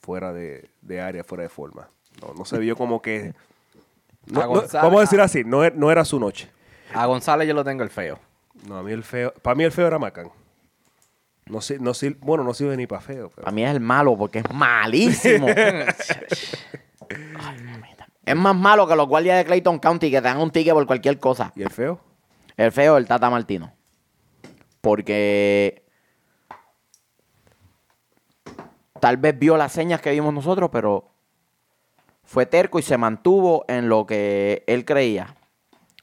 fuera 0.00 0.32
de, 0.32 0.70
de 0.82 1.00
área, 1.00 1.24
fuera 1.24 1.42
de 1.42 1.48
forma. 1.48 1.88
No, 2.22 2.34
no 2.34 2.44
se 2.44 2.58
vio 2.58 2.76
como 2.76 3.02
que. 3.02 3.34
no- 4.26 4.40
A 4.42 4.44
no- 4.46 4.50
González- 4.52 4.82
vamos 4.84 4.98
a 4.98 5.00
decir 5.00 5.20
así, 5.20 5.42
no, 5.44 5.64
e- 5.64 5.72
no 5.74 5.90
era 5.90 6.04
su 6.04 6.20
noche. 6.20 6.48
A 6.94 7.04
González 7.06 7.48
yo 7.48 7.54
lo 7.54 7.64
tengo 7.64 7.82
el 7.82 7.90
feo. 7.90 8.20
No, 8.68 8.78
a 8.78 8.82
mí 8.82 8.92
el 8.92 9.02
feo. 9.02 9.34
Para 9.42 9.54
mí 9.56 9.64
el 9.64 9.72
feo 9.72 9.88
era 9.88 9.98
Macán. 9.98 10.30
No, 11.46 11.58
no, 11.80 11.92
bueno, 12.20 12.42
no 12.44 12.54
sirve 12.54 12.76
ni 12.76 12.86
para 12.86 13.00
feo. 13.02 13.30
pero- 13.34 13.44
Para 13.44 13.52
mí 13.54 13.64
es 13.64 13.70
el 13.70 13.80
malo 13.80 14.16
porque 14.16 14.38
es 14.40 14.50
malísimo. 14.52 15.46
Ay, 17.08 17.58
mamita. 17.62 18.08
es 18.24 18.36
más 18.36 18.54
malo 18.56 18.86
que 18.86 18.96
los 18.96 19.06
guardias 19.08 19.38
de 19.38 19.44
Clayton 19.44 19.78
County 19.78 20.10
que 20.10 20.16
te 20.18 20.22
dan 20.28 20.38
un 20.38 20.50
ticket 20.50 20.74
por 20.74 20.86
cualquier 20.86 21.18
cosa. 21.18 21.52
¿Y 21.54 21.62
el 21.62 21.70
feo? 21.70 22.00
El 22.56 22.72
feo, 22.72 22.96
el 22.96 23.06
Tata 23.06 23.28
Martino. 23.30 23.72
Porque 24.80 25.84
tal 29.00 29.16
vez 29.16 29.38
vio 29.38 29.56
las 29.56 29.72
señas 29.72 30.00
que 30.00 30.12
vimos 30.12 30.32
nosotros, 30.32 30.70
pero 30.72 31.10
fue 32.24 32.46
terco 32.46 32.78
y 32.78 32.82
se 32.82 32.96
mantuvo 32.96 33.64
en 33.68 33.88
lo 33.88 34.06
que 34.06 34.64
él 34.66 34.84
creía. 34.84 35.36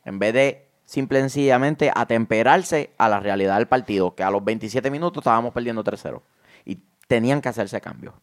En 0.06 0.20
vez 0.20 0.34
de 0.34 0.70
simple 0.86 1.20
y 1.20 1.22
sencillamente 1.22 1.92
atemperarse 1.94 2.94
a 2.98 3.10
la 3.10 3.20
realidad 3.20 3.58
del 3.58 3.68
partido, 3.68 4.14
que 4.16 4.24
a 4.24 4.30
los 4.30 4.44
27 4.44 4.92
minutos 4.92 5.22
estábamos 5.22 5.54
perdiendo 5.54 5.84
3-0. 5.84 6.22
Y 6.66 6.80
tenían 7.08 7.42
que 7.42 7.50
hacerse 7.50 7.82
cambios. 7.82 8.14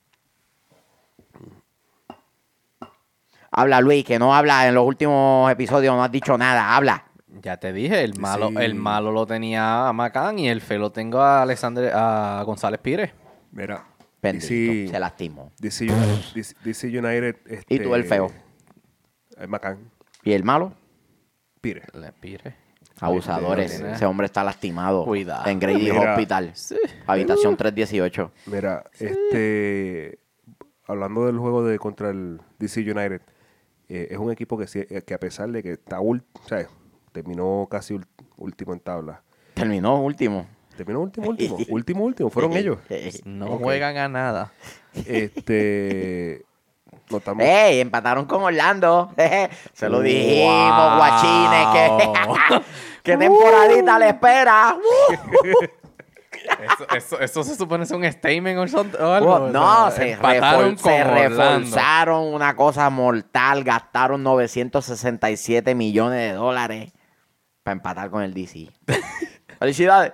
Habla 3.50 3.80
Luis, 3.80 4.04
que 4.04 4.18
no 4.18 4.34
habla 4.34 4.68
en 4.68 4.74
los 4.74 4.86
últimos 4.86 5.50
episodios, 5.50 5.94
no 5.94 6.04
has 6.04 6.12
dicho 6.12 6.38
nada, 6.38 6.76
habla. 6.76 7.09
Ya 7.42 7.56
te 7.58 7.72
dije, 7.72 8.02
el 8.02 8.18
malo, 8.18 8.48
Sí. 8.50 8.56
el 8.58 8.74
malo 8.74 9.12
lo 9.12 9.26
tenía 9.26 9.88
a 9.88 9.92
Macán 9.92 10.38
y 10.38 10.48
el 10.48 10.60
feo 10.60 10.78
lo 10.78 10.90
tengo 10.92 11.20
a 11.20 11.42
Alexander, 11.42 11.90
a 11.94 12.42
González 12.44 12.80
Pires. 12.80 13.10
Mira. 13.52 13.86
Bendito, 14.22 14.48
DC, 14.48 14.88
se 14.90 15.00
lastimó. 15.00 15.50
DC 15.58 15.84
United. 15.84 16.34
DC, 16.34 16.54
DC 16.62 16.86
United, 16.98 17.36
¿Y 17.68 17.78
tú, 17.78 17.94
el 17.94 18.02
este, 18.02 18.14
feo? 18.14 18.30
El 19.38 19.48
Macán. 19.48 19.90
¿Y 20.22 20.32
el 20.32 20.44
malo? 20.44 20.74
Pires. 21.62 21.86
Le 21.94 22.12
Pires. 22.12 22.52
Abusadores. 23.00 23.80
Ese 23.80 24.04
hombre 24.04 24.26
está 24.26 24.44
lastimado. 24.44 25.04
Cuidado. 25.06 25.48
En 25.48 25.58
Grady 25.58 25.90
Mira. 25.90 26.12
Hospital. 26.12 26.52
Habitación 27.06 27.56
318. 27.56 28.30
Mira, 28.46 28.84
este, 28.98 30.18
hablando 30.86 31.24
del 31.24 31.38
juego 31.38 31.64
de 31.64 31.78
contra 31.78 32.10
el 32.10 32.42
DC 32.58 32.80
United, 32.82 33.22
eh, 33.88 34.08
es 34.10 34.18
un 34.18 34.30
equipo 34.30 34.58
que, 34.58 34.66
sí- 34.66 34.84
eh, 34.90 35.00
que 35.02 35.14
a 35.14 35.18
pesar 35.18 35.50
de 35.50 35.62
que 35.62 35.72
está 35.72 36.00
o 36.00 36.18
sea, 36.46 36.68
terminó 37.12 37.66
casi 37.70 37.98
último 38.36 38.72
en 38.72 38.80
tabla. 38.80 39.22
Terminó 39.54 40.00
último. 40.00 40.46
Terminó 40.76 41.00
último, 41.00 41.28
último, 41.28 41.56
último, 41.68 42.04
último, 42.04 42.30
fueron 42.30 42.52
ellos. 42.56 42.78
No 43.24 43.58
juegan 43.58 43.96
a 43.98 44.08
nada. 44.08 44.52
Este, 45.06 46.44
no 47.10 47.18
estamos, 47.18 47.44
¡Ey! 47.44 47.80
Empataron 47.80 48.24
con 48.24 48.42
Orlando. 48.42 49.12
Se 49.74 49.88
lo 49.88 50.00
dijimos, 50.00 50.52
Wow. 50.90 50.96
guachines. 50.96 51.66
Que, 53.02 53.12
¿Qué 53.12 53.16
temporadita 53.16 53.98
le 53.98 54.08
espera? 54.08 54.76
Eso, 56.62 56.88
eso, 56.96 57.20
eso 57.20 57.42
se 57.44 57.54
supone 57.56 57.84
es 57.84 57.90
un 57.90 58.04
statement 58.10 58.74
o 58.74 59.12
algo. 59.12 59.34
O 59.34 59.48
no, 59.50 59.90
sea, 59.90 59.90
se, 59.90 60.12
empataron 60.12 60.76
refor- 60.76 60.78
se 60.78 61.04
reforzaron 61.04 62.34
una 62.34 62.56
cosa 62.56 62.88
mortal. 62.90 63.62
Gastaron 63.64 64.22
967 64.22 65.74
millones 65.74 66.18
de 66.20 66.32
dólares 66.32 66.92
para 67.70 67.94
empatar 67.94 68.10
con 68.10 68.22
el 68.22 68.34
DC. 68.34 68.68
Felicidades. 69.58 70.12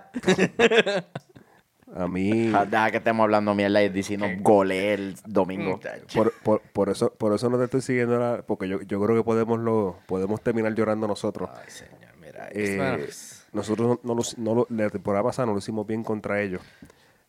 a 1.94 2.08
mí, 2.08 2.48
Deja 2.68 2.90
que 2.90 2.96
estemos 2.98 3.24
hablando 3.24 3.54
mierda 3.54 3.82
y 3.82 3.86
el 3.86 3.92
DC 3.92 4.16
nos 4.18 4.30
golee 4.42 4.92
el 4.94 5.16
domingo. 5.24 5.80
por, 6.14 6.32
por, 6.42 6.60
por 6.60 6.88
eso, 6.90 7.12
por 7.14 7.32
eso 7.34 7.48
no 7.48 7.56
te 7.58 7.64
estoy 7.64 7.80
siguiendo, 7.80 8.18
la- 8.18 8.42
porque 8.42 8.68
yo, 8.68 8.82
yo 8.82 9.00
creo 9.02 9.16
que 9.16 9.22
podemos 9.22 9.58
lo, 9.60 9.98
podemos 10.06 10.40
terminar 10.42 10.74
llorando 10.74 11.06
nosotros. 11.06 11.48
Ay, 11.54 11.70
señor, 11.70 12.16
mira. 12.20 12.48
Eh, 12.52 13.08
nosotros 13.52 13.88
no, 13.88 14.00
no 14.02 14.14
lo- 14.20 14.24
no 14.36 14.54
lo- 14.54 14.66
la 14.68 14.90
temporada 14.90 15.22
pasada 15.24 15.46
no 15.46 15.52
lo 15.52 15.58
hicimos 15.58 15.86
bien 15.86 16.02
contra 16.02 16.42
ellos. 16.42 16.60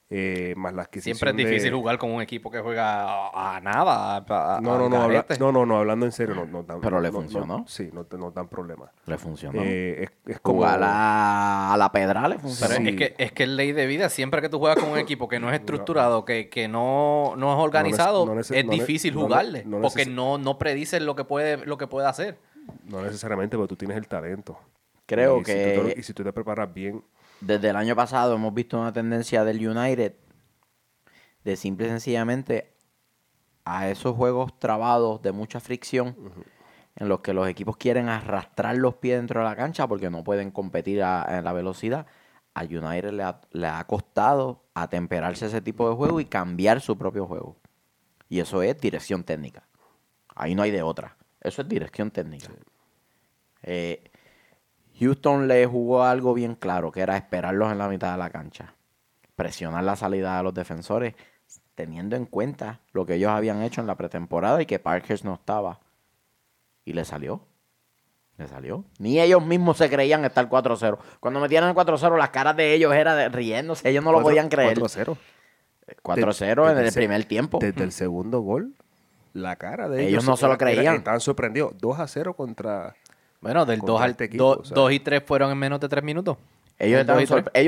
Eh, 0.10 0.54
más 0.56 0.74
la 0.74 0.84
adquisición 0.84 1.18
siempre 1.18 1.32
es 1.32 1.36
de- 1.46 1.52
difícil 1.52 1.74
jugar 1.74 1.98
con 1.98 2.10
un 2.14 2.22
equipo 2.22 2.50
que 2.50 2.62
juega 2.62 3.04
a, 3.28 3.58
a 3.58 3.60
nada. 3.60 4.16
a- 4.26 4.56
a- 4.56 4.62
No, 4.62 4.78
no, 4.78 4.88
no, 4.88 5.02
habla- 5.02 5.26
no, 5.38 5.52
no, 5.52 5.66
no, 5.66 5.78
hablando 5.80 6.06
en 6.06 6.14
serio, 6.14 6.34
no, 6.34 6.46
no 6.46 6.64
dan- 6.64 6.80
Pero 6.80 7.02
le 7.02 7.10
no- 7.10 7.16
no- 7.16 7.22
funcionó. 7.24 7.66
sí, 7.68 7.90
no, 7.92 8.06
dan 8.32 8.48
problema. 8.48 8.90
Le 9.06 9.18
funcionó. 9.18 9.62
Eh, 9.62 10.04
es, 10.04 10.12
es 10.36 10.40
como 10.40 10.60
Jugar 10.60 10.80
a, 10.82 11.74
a 11.74 11.78
la 11.78 11.92
pedra 11.92 12.22
le 12.30 12.36
Pero 12.36 12.48
funcionó. 12.48 12.76
Sí. 12.76 12.88
es, 12.88 12.96
que, 12.96 13.16
es 13.18 13.32
que 13.34 13.44
es 13.44 13.50
ley 13.50 13.74
de 13.74 13.86
vida. 13.86 14.08
Siempre 14.08 14.42
que 14.42 14.48
tú 14.48 14.60
juegas 14.60 14.80
con 14.80 14.90
un 14.90 14.98
equipo 14.98 15.28
que 15.28 15.42
no 15.42 15.50
es 15.50 15.56
estructurado, 15.60 16.24
que, 16.24 16.48
que 16.48 16.70
no, 16.70 17.34
no 17.36 17.52
es 17.54 17.60
organizado, 17.60 18.34
es 18.40 18.70
difícil 18.70 19.14
jugarle. 19.14 19.64
no 19.66 19.82
porque 19.82 20.06
no, 20.06 20.38
no 20.38 20.58
predices 20.58 21.02
lo 21.02 21.18
que 21.18 21.26
puede, 21.26 21.58
lo 21.66 21.78
que 21.78 21.88
puede 21.88 22.08
hacer. 22.08 22.38
no 22.86 23.02
necesariamente, 23.02 23.58
pero 23.58 23.68
tú 23.68 23.76
tienes 23.76 23.98
el 23.98 24.08
talento. 24.08 24.58
Creo 25.06 25.38
Y 25.42 25.46
si 25.46 25.52
que 25.54 25.74
tú 25.78 25.88
te- 25.90 26.00
y 26.00 26.04
si 26.04 26.14
tú 26.14 26.24
te 26.24 26.32
preparas 26.34 26.74
bien, 26.74 27.04
desde 27.42 27.70
el 27.70 27.76
año 27.76 27.96
pasado 27.96 28.36
hemos 28.36 28.54
visto 28.54 28.80
una 28.80 28.94
tendencia 28.94 29.44
del 29.44 29.66
United 29.68 30.14
de 31.44 31.56
simple 31.56 31.88
y 31.88 31.90
sencillamente 31.90 32.74
a 33.64 33.90
esos 33.90 34.16
juegos 34.16 34.58
trabados 34.60 35.22
de 35.22 35.32
mucha 35.32 35.60
fricción 35.60 36.16
en 36.96 37.10
los 37.10 37.20
que 37.20 37.34
los 37.34 37.48
equipos 37.48 37.78
quieren 37.78 38.10
arrastrar 38.10 38.76
los 38.78 38.96
pies 38.96 39.18
dentro 39.18 39.42
de 39.42 39.46
la 39.46 39.56
cancha 39.56 39.88
porque 39.88 40.10
no 40.10 40.24
pueden 40.24 40.52
competir 40.52 41.04
a- 41.04 41.42
la 41.42 41.54
velocidad. 41.54 42.08
A 42.54 42.64
United 42.64 43.12
le 43.12 43.24
ha, 43.24 43.40
le 43.52 43.68
ha 43.68 43.84
costado 43.86 44.64
atemperarse 44.74 45.46
ese 45.46 45.62
tipo 45.62 45.88
de 45.90 45.96
juego 45.96 46.20
y 46.20 46.26
cambiar 46.26 46.82
su 46.82 46.98
propio 46.98 47.28
juego. 47.28 47.56
Y 48.30 48.40
eso 48.40 48.64
es 48.64 48.80
dirección 48.82 49.24
técnica. 49.24 49.68
Ahí 50.36 50.56
no 50.56 50.64
hay 50.64 50.72
de 50.72 50.82
otra. 50.82 51.18
Eso 51.40 51.62
es 51.62 51.68
dirección 51.70 52.10
técnica. 52.10 52.50
Eh, 53.62 54.10
Houston 55.00 55.48
le 55.48 55.66
jugó 55.66 56.04
algo 56.04 56.34
bien 56.34 56.56
claro, 56.56 56.92
que 56.92 57.02
era 57.02 57.18
esperarlos 57.18 57.72
en 57.72 57.78
la 57.78 57.88
mitad 57.88 58.12
de 58.14 58.18
la 58.18 58.30
cancha. 58.30 58.74
Presionar 59.36 59.84
la 59.84 59.96
salida 59.96 60.38
de 60.38 60.44
los 60.44 60.54
defensores, 60.54 61.14
teniendo 61.76 62.16
en 62.16 62.26
cuenta 62.26 62.80
lo 62.94 63.06
que 63.06 63.16
ellos 63.16 63.30
habían 63.32 63.62
hecho 63.62 63.82
en 63.82 63.88
la 63.88 63.96
pretemporada 63.96 64.62
y 64.62 64.66
que 64.66 64.80
Parkers 64.80 65.24
no 65.24 65.36
estaba. 65.36 65.80
Y 66.86 66.94
le 66.94 67.06
salió. 67.06 67.42
Le 68.38 68.48
salió. 68.48 68.86
Ni 69.00 69.20
ellos 69.20 69.46
mismos 69.46 69.78
se 69.78 69.90
creían 69.90 70.24
estar 70.26 70.48
4-0. 70.50 70.98
Cuando 71.20 71.40
metieron 71.40 71.70
el 71.70 71.76
4-0, 71.76 72.18
las 72.18 72.30
caras 72.30 72.56
de 72.56 72.74
ellos 72.74 72.94
eran 72.94 73.18
de 73.18 73.30
riéndose. 73.30 73.88
Ellos 73.90 74.04
no 74.04 74.12
lo 74.12 74.22
podían 74.22 74.50
creer. 74.50 74.78
4-0. 74.80 75.18
4-0 76.04 76.72
en 76.72 76.78
el 76.78 76.86
ese- 76.88 77.00
primer 77.00 77.26
tiempo. 77.26 77.60
Desde 77.60 77.84
el 77.84 77.92
segundo 77.92 78.42
gol, 78.42 78.74
la 79.34 79.56
cara 79.56 79.88
de 79.90 80.02
ellos. 80.02 80.10
Ellos 80.10 80.26
no 80.26 80.38
se 80.38 80.48
lo 80.48 80.58
creían. 80.58 80.96
estaban 80.98 81.20
sorprendidos. 81.20 81.74
2-0 81.80 82.36
contra. 82.36 82.96
Bueno, 83.42 83.66
del 83.66 83.80
Contra 83.80 83.94
2 83.94 84.02
al 84.02 84.12
este 84.12 84.24
equipo, 84.26 84.44
dos- 84.44 84.58
o 84.60 84.66
sea. 84.66 84.76
dos 84.76 84.92
y 84.92 85.00
3 85.00 85.24
fueron 85.26 85.52
en 85.52 85.58
menos 85.58 85.80
de 85.80 85.88
3 85.90 86.04
minutos. 86.04 86.38
Ellos, 86.80 87.00
estaban 87.02 87.18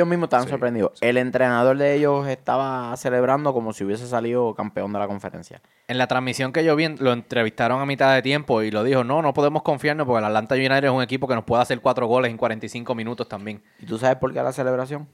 mismos 0.08 0.28
estaban 0.28 0.46
Sí, 0.46 0.52
sorprendidos. 0.52 0.92
El 1.02 1.18
entrenador 1.18 1.76
de 1.78 1.96
ellos 1.96 2.28
estaba 2.28 2.96
celebrando 2.96 3.54
como 3.54 3.74
si 3.74 3.84
hubiese 3.84 4.06
salido 4.06 4.54
campeón 4.54 4.94
de 4.94 5.00
la 5.00 5.08
conferencia. 5.08 5.64
En 5.88 5.98
la 5.98 6.06
transmisión 6.06 6.54
que 6.54 6.64
yo 6.64 6.76
vi, 6.76 6.90
lo 6.90 7.12
entrevistaron 7.12 7.82
a 7.82 7.88
mitad 7.88 8.14
de 8.14 8.22
tiempo 8.22 8.62
y 8.62 8.70
lo 8.70 8.84
dijo, 8.84 9.04
no, 9.04 9.24
no 9.24 9.34
podemos 9.34 9.64
confiarnos 9.64 10.06
porque 10.06 10.20
el 10.20 10.26
Atlanta 10.26 10.54
United 10.54 10.84
es 10.84 10.92
un 10.92 11.02
equipo 11.02 11.28
que 11.28 11.34
nos 11.34 11.44
puede 11.44 11.64
hacer 11.64 11.80
cuatro 11.82 12.06
goles 12.06 12.30
en 12.30 12.38
45 12.38 12.94
minutos 12.94 13.28
también. 13.28 13.64
¿Y 13.80 13.88
tú 13.88 13.98
sabes 13.98 14.18
por 14.18 14.32
qué 14.32 14.44
la 14.44 14.52
celebración? 14.54 15.08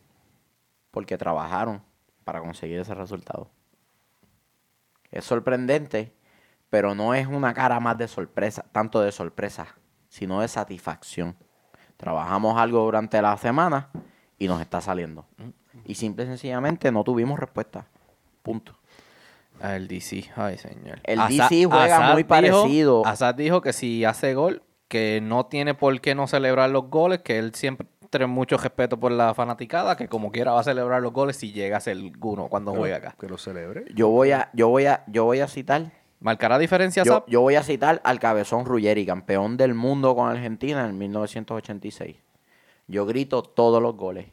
Porque 0.92 1.18
trabajaron 1.18 1.82
para 2.26 2.42
conseguir 2.42 2.80
ese 2.82 2.94
resultado. 2.96 3.50
Es 5.10 5.24
sorprendente, 5.24 6.14
pero 6.70 6.96
no 6.96 7.14
es 7.14 7.28
una 7.28 7.54
cara 7.54 7.80
más 7.80 7.98
de 7.98 8.10
sorpresa, 8.10 8.66
tanto 8.74 9.00
de 9.00 9.14
sorpresa, 9.14 9.68
sino 10.16 10.40
de 10.40 10.48
satisfacción. 10.48 11.36
Trabajamos 11.98 12.58
algo 12.58 12.80
durante 12.84 13.22
la 13.22 13.36
semana 13.38 13.90
y 14.38 14.48
nos 14.48 14.62
está 14.62 14.80
saliendo. 14.80 15.26
Y 15.84 15.96
simple 15.96 16.24
y 16.24 16.28
sencillamente 16.28 16.90
no 16.92 17.04
tuvimos 17.04 17.38
respuesta. 17.38 17.86
Punto. 18.42 18.74
El 19.62 19.88
DC, 19.90 20.32
ay 20.38 20.58
señor. 20.58 21.00
El 21.04 21.20
Asa- 21.20 21.50
DC 21.50 21.66
juega 21.66 22.12
muy 22.14 22.24
dijo- 22.24 22.28
parecido. 22.30 23.06
Assad 23.06 23.36
dijo 23.36 23.60
que 23.62 23.74
si 23.74 24.06
hace 24.06 24.34
gol, 24.34 24.64
que 24.88 25.20
no 25.22 25.48
tiene 25.48 25.74
por 25.74 26.00
qué 26.00 26.16
no 26.16 26.28
celebrar 26.28 26.70
los 26.70 26.90
goles, 26.90 27.20
que 27.20 27.38
él 27.38 27.54
siempre 27.54 27.86
tiene 28.10 28.28
mucho 28.28 28.56
respeto 28.58 28.98
por 29.00 29.12
la 29.12 29.34
fanaticada, 29.34 29.98
que 29.98 30.08
como 30.08 30.32
quiera 30.32 30.52
va 30.54 30.62
a 30.62 30.64
celebrar 30.64 31.02
los 31.02 31.12
goles 31.12 31.36
si 31.36 31.52
llega 31.52 31.76
a 31.78 31.82
ser 31.82 31.98
uno 32.22 32.48
cuando 32.48 32.74
juega 32.74 32.98
acá. 32.98 33.16
Que 33.20 33.28
lo 33.28 33.38
celebre. 33.38 33.84
Yo 33.94 34.08
voy 34.10 34.32
a, 34.32 34.50
yo 34.54 34.70
voy 34.70 34.86
a, 34.86 35.04
yo 35.08 35.26
voy 35.26 35.40
a 35.42 35.48
citar 35.48 35.92
¿Marcará 36.26 36.58
diferencia 36.58 37.04
Yo, 37.04 37.24
yo 37.28 37.42
voy 37.42 37.54
a 37.54 37.62
citar 37.62 38.02
al 38.04 38.20
Cabezón 38.20 38.66
Ruggeri, 38.66 39.06
campeón 39.06 39.58
del 39.58 39.76
mundo 39.76 40.16
con 40.16 40.28
Argentina 40.28 40.84
en 40.90 40.98
1986. 40.98 42.16
Yo 42.88 43.06
grito 43.06 43.44
todos 43.44 43.80
los 43.80 43.96
goles. 43.96 44.26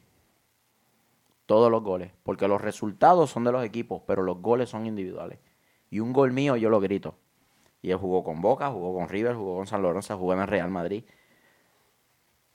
Todos 1.44 1.70
los 1.70 1.82
goles. 1.82 2.10
Porque 2.22 2.48
los 2.48 2.62
resultados 2.62 3.28
son 3.28 3.44
de 3.44 3.52
los 3.52 3.62
equipos, 3.62 4.00
pero 4.06 4.22
los 4.22 4.38
goles 4.40 4.70
son 4.70 4.86
individuales. 4.86 5.38
Y 5.90 6.00
un 6.00 6.14
gol 6.14 6.32
mío 6.32 6.56
yo 6.56 6.70
lo 6.70 6.80
grito. 6.80 7.14
Y 7.82 7.90
él 7.90 7.98
jugó 7.98 8.24
con 8.24 8.40
Boca, 8.40 8.70
jugó 8.70 8.94
con 8.94 9.10
River, 9.10 9.34
jugó 9.36 9.56
con 9.58 9.66
San 9.66 9.82
Lorenzo, 9.82 10.16
jugó 10.16 10.32
en 10.32 10.40
el 10.40 10.46
Real 10.48 10.70
Madrid. 10.70 11.04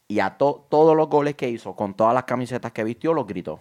Y 0.08 0.20
a 0.20 0.36
to- 0.40 0.66
todos 0.68 0.98
los 0.98 1.10
goles 1.10 1.36
que 1.36 1.48
hizo, 1.48 1.76
con 1.76 1.94
todas 1.94 2.16
las 2.16 2.24
camisetas 2.24 2.72
que 2.72 2.84
vistió, 2.84 3.14
los 3.14 3.28
gritó. 3.28 3.60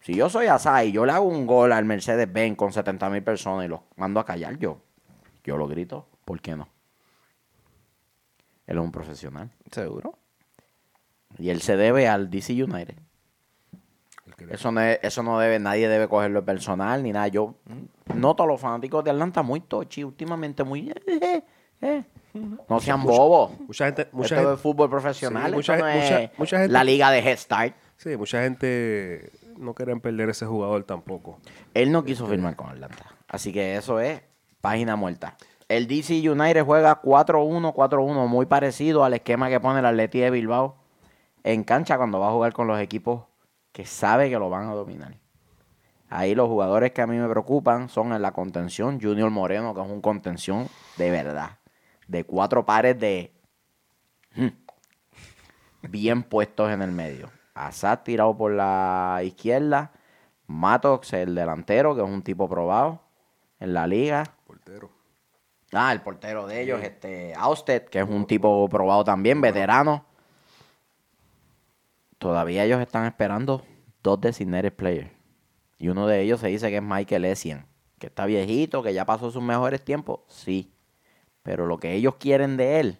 Si 0.00 0.14
yo 0.14 0.28
soy 0.30 0.46
Asai 0.46 0.88
y 0.88 0.92
yo 0.92 1.04
le 1.04 1.12
hago 1.12 1.26
un 1.26 1.46
gol 1.46 1.72
al 1.72 1.84
Mercedes-Benz 1.84 2.56
con 2.56 2.72
70 2.72 3.10
mil 3.10 3.22
personas 3.22 3.66
y 3.66 3.68
los 3.68 3.80
mando 3.96 4.18
a 4.20 4.24
callar, 4.24 4.56
yo, 4.58 4.80
yo 5.44 5.56
lo 5.56 5.68
grito. 5.68 6.06
¿Por 6.24 6.40
qué 6.40 6.56
no? 6.56 6.68
Él 8.66 8.76
es 8.78 8.82
un 8.82 8.92
profesional. 8.92 9.50
Seguro. 9.70 10.14
Y 11.38 11.50
él 11.50 11.60
se 11.60 11.76
debe 11.76 12.08
al 12.08 12.30
DC 12.30 12.52
United. 12.62 12.94
Eso 14.48 14.72
no, 14.72 14.80
es- 14.80 14.98
eso 15.02 15.22
no 15.22 15.38
debe, 15.38 15.58
nadie 15.58 15.86
debe 15.88 16.08
cogerlo 16.08 16.42
personal 16.44 17.02
ni 17.02 17.12
nada. 17.12 17.28
Yo 17.28 17.56
noto 18.14 18.44
a 18.44 18.46
los 18.46 18.60
fanáticos 18.60 19.04
de 19.04 19.10
Atlanta 19.10 19.42
muy 19.42 19.60
tochi 19.60 20.02
últimamente, 20.02 20.64
muy... 20.64 20.90
eh, 21.06 21.42
eh. 21.82 22.04
No 22.68 22.80
sean 22.80 23.02
bobos. 23.02 23.58
Mucha 23.60 23.86
gente, 23.86 24.08
mucha 24.12 24.34
Esto 24.36 24.36
gente, 24.36 24.54
es 24.54 24.60
fútbol 24.60 24.88
profesional. 24.88 25.50
Sí, 25.50 25.56
mucha 25.56 25.76
no 25.76 25.86
es 25.88 26.30
mucha 26.38 26.58
gente- 26.58 26.72
la 26.72 26.84
liga 26.84 27.10
de 27.10 27.18
Head 27.18 27.36
Start. 27.38 27.74
sí, 27.96 28.16
mucha 28.16 28.40
gente 28.42 29.30
no 29.60 29.74
querían 29.74 30.00
perder 30.00 30.30
ese 30.30 30.46
jugador 30.46 30.84
tampoco. 30.84 31.38
Él 31.74 31.92
no 31.92 32.04
quiso 32.04 32.26
firmar 32.26 32.56
con 32.56 32.70
Atlanta. 32.70 33.14
Así 33.28 33.52
que 33.52 33.76
eso 33.76 34.00
es 34.00 34.22
página 34.60 34.96
muerta. 34.96 35.36
El 35.68 35.86
DC 35.86 36.28
United 36.28 36.64
juega 36.64 37.00
4-1, 37.00 37.72
4-1, 37.72 38.26
muy 38.26 38.46
parecido 38.46 39.04
al 39.04 39.14
esquema 39.14 39.48
que 39.48 39.60
pone 39.60 39.78
el 39.78 39.86
Atleti 39.86 40.18
de 40.18 40.30
Bilbao 40.30 40.76
en 41.44 41.62
cancha 41.62 41.96
cuando 41.96 42.18
va 42.18 42.28
a 42.28 42.32
jugar 42.32 42.52
con 42.52 42.66
los 42.66 42.80
equipos 42.80 43.24
que 43.72 43.86
sabe 43.86 44.28
que 44.30 44.38
lo 44.38 44.50
van 44.50 44.68
a 44.68 44.74
dominar. 44.74 45.16
Ahí 46.08 46.34
los 46.34 46.48
jugadores 46.48 46.90
que 46.90 47.02
a 47.02 47.06
mí 47.06 47.16
me 47.16 47.28
preocupan 47.28 47.88
son 47.88 48.12
en 48.12 48.20
la 48.20 48.32
contención, 48.32 49.00
Junior 49.00 49.30
Moreno, 49.30 49.72
que 49.74 49.80
es 49.80 49.86
un 49.86 50.00
contención 50.00 50.66
de 50.96 51.10
verdad, 51.12 51.58
de 52.08 52.24
cuatro 52.24 52.66
pares 52.66 52.98
de 52.98 53.32
hmm, 54.34 54.48
bien 55.88 56.24
puestos 56.24 56.72
en 56.72 56.82
el 56.82 56.90
medio. 56.90 57.30
Assad 57.66 58.00
tirado 58.00 58.36
por 58.36 58.52
la 58.52 59.20
izquierda, 59.24 59.92
Matox, 60.46 61.12
el 61.12 61.34
delantero, 61.34 61.94
que 61.94 62.02
es 62.02 62.08
un 62.08 62.22
tipo 62.22 62.48
probado 62.48 63.00
en 63.58 63.74
la 63.74 63.86
liga. 63.86 64.24
Portero. 64.46 64.90
Ah, 65.72 65.92
el 65.92 66.00
portero 66.00 66.46
de 66.46 66.62
ellos, 66.62 66.82
este, 66.82 67.32
Austed, 67.34 67.84
que 67.84 68.00
es 68.00 68.08
un 68.08 68.26
tipo 68.26 68.68
probado 68.68 69.04
también, 69.04 69.40
veterano. 69.40 70.04
Todavía 72.18 72.64
ellos 72.64 72.80
están 72.80 73.06
esperando 73.06 73.64
dos 74.02 74.20
designated 74.20 74.72
players. 74.72 75.10
Y 75.78 75.88
uno 75.88 76.06
de 76.06 76.20
ellos 76.20 76.40
se 76.40 76.48
dice 76.48 76.68
que 76.68 76.76
es 76.76 76.82
Michael 76.82 77.24
Essien, 77.24 77.66
que 77.98 78.08
está 78.08 78.26
viejito, 78.26 78.82
que 78.82 78.92
ya 78.92 79.04
pasó 79.04 79.30
sus 79.30 79.42
mejores 79.42 79.84
tiempos. 79.84 80.20
Sí. 80.26 80.74
Pero 81.42 81.66
lo 81.66 81.78
que 81.78 81.94
ellos 81.94 82.16
quieren 82.16 82.56
de 82.56 82.80
él, 82.80 82.98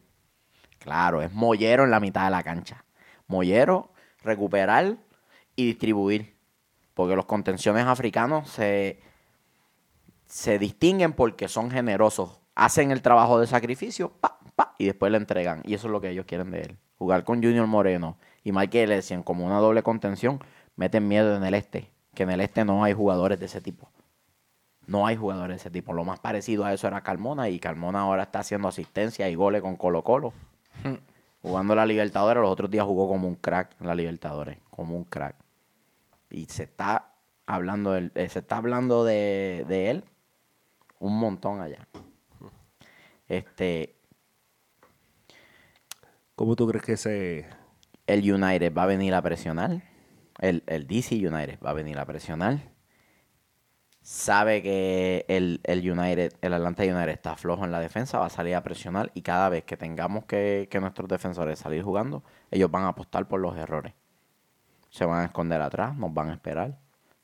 claro, 0.79 1.21
es 1.21 1.33
mollero 1.33 1.85
en 1.85 1.91
la 1.91 2.01
mitad 2.01 2.25
de 2.25 2.31
la 2.31 2.43
cancha. 2.43 2.85
Mollero, 3.27 3.90
recuperar 4.23 4.97
y 5.57 5.67
distribuir. 5.67 6.35
Porque 6.95 7.17
los 7.17 7.27
contenciones 7.27 7.87
africanos 7.87 8.49
se, 8.51 9.01
se 10.27 10.59
distinguen 10.59 11.13
porque 11.13 11.49
son 11.49 11.71
generosos. 11.71 12.41
Hacen 12.55 12.91
el 12.91 13.03
trabajo 13.03 13.41
de 13.41 13.47
sacrificio 13.47 14.11
pa, 14.21 14.39
pa, 14.55 14.75
y 14.79 14.87
después 14.87 15.11
le 15.13 15.19
entregan. 15.19 15.63
Y 15.65 15.75
eso 15.75 15.87
es 15.87 15.93
lo 15.93 16.01
que 16.01 16.11
ellos 16.11 16.27
quieren 16.27 16.51
de 16.51 16.63
él. 16.63 16.79
Jugar 16.99 17.25
con 17.25 17.43
Junior 17.43 17.67
Moreno 17.67 18.19
y 18.45 18.53
Michael 18.53 18.93
Essien 18.93 19.23
como 19.23 19.47
una 19.47 19.59
doble 19.59 19.83
contención, 19.83 20.41
meten 20.77 21.09
miedo 21.09 21.37
en 21.37 21.45
el 21.45 21.55
este. 21.55 21.91
Que 22.15 22.25
en 22.25 22.31
el 22.31 22.41
este 22.41 22.65
no 22.65 22.85
hay 22.85 22.93
jugadores 22.93 23.39
de 23.39 23.47
ese 23.47 23.61
tipo. 23.61 23.89
No 24.87 25.07
hay 25.07 25.17
jugadores 25.17 25.57
de 25.57 25.61
ese 25.61 25.71
tipo. 25.71 25.93
Lo 25.93 26.05
más 26.05 26.19
parecido 26.19 26.65
a 26.65 26.73
eso 26.73 26.87
era 26.87 27.03
Carmona 27.03 27.49
y 27.49 27.61
Carmona 27.61 28.01
ahora 28.01 28.25
está 28.25 28.41
haciendo 28.41 28.69
asistencia 28.69 29.29
y 29.31 29.35
goles 29.35 29.63
con 29.63 29.77
Colo 29.77 30.03
Colo. 30.03 30.33
Jugando 31.43 31.75
la 31.75 31.87
Libertadores, 31.87 32.41
los 32.43 32.51
otros 32.51 32.71
días 32.71 32.85
jugó 32.85 33.09
como 33.09 33.27
un 33.29 33.35
crack 33.37 33.81
en 33.81 33.87
la 33.87 33.95
Libertadores, 33.95 34.59
como 34.71 34.97
un 34.97 35.05
crack. 35.05 35.37
Y 36.31 36.45
se 36.47 36.65
está 36.65 37.13
hablando, 37.47 37.93
del- 37.93 38.13
eh, 38.15 38.29
se 38.29 38.41
está 38.41 38.59
hablando 38.59 39.05
de, 39.05 39.65
de 39.69 39.91
él 39.91 40.05
un 40.99 41.19
montón 41.19 41.61
allá. 41.61 41.89
Este, 43.29 43.97
¿Cómo 46.35 46.57
tú 46.57 46.67
crees 46.69 46.85
que 46.85 46.93
ese... 46.93 47.47
el 48.07 48.31
United 48.33 48.73
va 48.75 48.85
a 48.85 48.87
venir 48.87 49.15
a 49.15 49.23
presionar. 49.23 49.83
El, 50.39 50.63
el 50.67 50.87
DC 50.87 51.15
United 51.17 51.59
va 51.65 51.71
a 51.71 51.75
venir 51.75 51.99
a 51.99 52.07
presionar. 52.07 52.59
Sabe 54.11 54.61
que 54.61 55.25
el, 55.29 55.61
el 55.63 55.89
United, 55.89 56.33
el 56.41 56.53
Atlanta 56.53 56.83
United 56.83 57.11
está 57.11 57.37
flojo 57.37 57.65
en 57.65 57.71
la 57.71 57.79
defensa, 57.79 58.19
va 58.19 58.27
a 58.27 58.29
salir 58.29 58.57
a 58.57 58.63
presionar 58.65 59.13
y 59.15 59.23
cada 59.23 59.49
vez 59.49 59.63
que 59.63 59.77
tengamos 59.77 60.25
que, 60.25 60.67
que 60.69 60.81
nuestros 60.81 61.09
defensores 61.09 61.61
salir 61.61 61.85
jugando, 61.85 62.25
ellos 62.51 62.69
van 62.73 62.83
a 62.83 62.89
apostar 62.89 63.29
por 63.29 63.39
los 63.39 63.57
errores. 63.57 63.95
Se 64.91 65.05
van 65.05 65.21
a 65.21 65.25
esconder 65.27 65.63
atrás, 65.63 65.97
nos 65.97 66.13
van 66.13 66.31
a 66.31 66.33
esperar. 66.35 66.77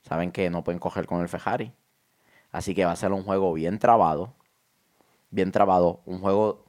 Saben 0.02 0.30
que 0.30 0.48
no 0.48 0.62
pueden 0.62 0.78
coger 0.78 1.06
con 1.06 1.22
el 1.22 1.28
Fejari. 1.28 1.72
Así 2.52 2.72
que 2.72 2.84
va 2.84 2.92
a 2.92 2.96
ser 2.96 3.10
un 3.12 3.24
juego 3.24 3.52
bien 3.52 3.80
trabado. 3.80 4.34
Bien 5.30 5.50
trabado. 5.50 6.02
Un 6.06 6.20
juego 6.20 6.66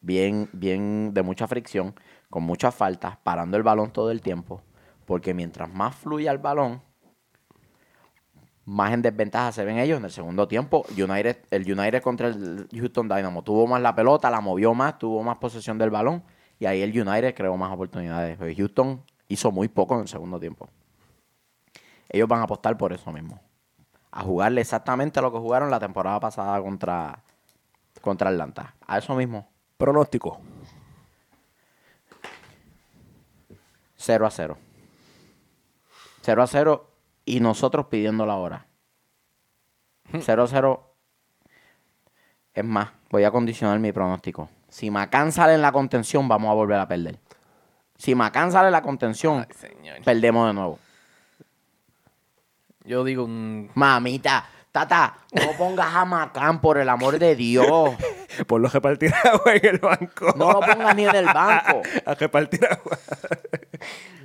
bien, 0.00 0.50
bien 0.52 1.14
de 1.14 1.22
mucha 1.24 1.48
fricción, 1.48 1.96
con 2.30 2.44
muchas 2.44 2.76
faltas, 2.76 3.16
parando 3.16 3.56
el 3.56 3.64
balón 3.64 3.92
todo 3.92 4.12
el 4.12 4.20
tiempo, 4.20 4.62
porque 5.04 5.34
mientras 5.34 5.68
más 5.68 5.96
fluya 5.96 6.30
el 6.30 6.38
balón, 6.38 6.80
más 8.64 8.92
en 8.92 9.02
desventaja 9.02 9.50
se 9.52 9.64
ven 9.64 9.78
ellos 9.78 9.98
en 9.98 10.04
el 10.04 10.10
segundo 10.10 10.46
tiempo. 10.46 10.84
United, 10.90 11.38
el 11.50 11.62
United 11.62 12.02
contra 12.02 12.28
el 12.28 12.68
Houston 12.72 13.08
Dynamo 13.08 13.42
tuvo 13.42 13.66
más 13.66 13.82
la 13.82 13.94
pelota, 13.94 14.30
la 14.30 14.40
movió 14.40 14.72
más, 14.74 14.98
tuvo 14.98 15.22
más 15.22 15.38
posesión 15.38 15.78
del 15.78 15.90
balón 15.90 16.22
y 16.58 16.66
ahí 16.66 16.80
el 16.82 16.90
United 16.90 17.34
creó 17.34 17.56
más 17.56 17.72
oportunidades. 17.72 18.36
Pero 18.38 18.54
Houston 18.56 19.02
hizo 19.28 19.50
muy 19.50 19.68
poco 19.68 19.94
en 19.94 20.02
el 20.02 20.08
segundo 20.08 20.38
tiempo. 20.38 20.68
Ellos 22.08 22.28
van 22.28 22.40
a 22.40 22.44
apostar 22.44 22.76
por 22.76 22.92
eso 22.92 23.10
mismo. 23.10 23.40
A 24.12 24.22
jugarle 24.22 24.60
exactamente 24.60 25.20
lo 25.20 25.32
que 25.32 25.38
jugaron 25.38 25.70
la 25.70 25.80
temporada 25.80 26.20
pasada 26.20 26.60
contra, 26.62 27.22
contra 28.00 28.30
Atlanta. 28.30 28.74
A 28.86 28.98
eso 28.98 29.14
mismo. 29.14 29.48
Pronóstico. 29.76 30.38
0 33.96 34.26
a 34.26 34.30
0. 34.30 34.58
0 36.20 36.42
a 36.42 36.46
0 36.46 36.91
y 37.24 37.40
nosotros 37.40 37.86
pidiendo 37.86 38.26
la 38.26 38.36
hora. 38.36 38.66
0 40.18 40.42
a 40.42 40.46
0. 40.46 40.94
Es 42.54 42.64
más, 42.64 42.90
voy 43.10 43.24
a 43.24 43.30
condicionar 43.30 43.78
mi 43.78 43.92
pronóstico. 43.92 44.48
Si 44.68 44.90
Macán 44.90 45.32
sale 45.32 45.54
en 45.54 45.62
la 45.62 45.72
contención, 45.72 46.28
vamos 46.28 46.50
a 46.50 46.54
volver 46.54 46.78
a 46.80 46.88
perder. 46.88 47.18
Si 47.96 48.14
Macán 48.14 48.52
sale 48.52 48.66
en 48.68 48.72
la 48.72 48.82
contención, 48.82 49.46
Ay, 49.62 50.02
perdemos 50.04 50.48
de 50.48 50.54
nuevo. 50.54 50.78
Yo 52.84 53.04
digo 53.04 53.24
un... 53.24 53.70
Mamita, 53.74 54.44
tata, 54.72 55.18
no 55.32 55.52
pongas 55.56 55.94
a 55.94 56.04
Macán 56.04 56.60
por 56.60 56.78
el 56.78 56.88
amor 56.88 57.18
de 57.18 57.36
Dios. 57.36 57.94
Por 58.46 58.62
lo 58.62 58.68
repartir 58.68 59.12
agua 59.24 59.54
en 59.54 59.66
el 59.66 59.78
banco. 59.78 60.32
No 60.36 60.52
lo 60.52 60.60
pongas 60.60 60.96
ni 60.96 61.04
en 61.04 61.14
el 61.14 61.26
banco. 61.26 61.82
A 62.06 62.14
repartir 62.14 62.64
agua. 62.64 62.98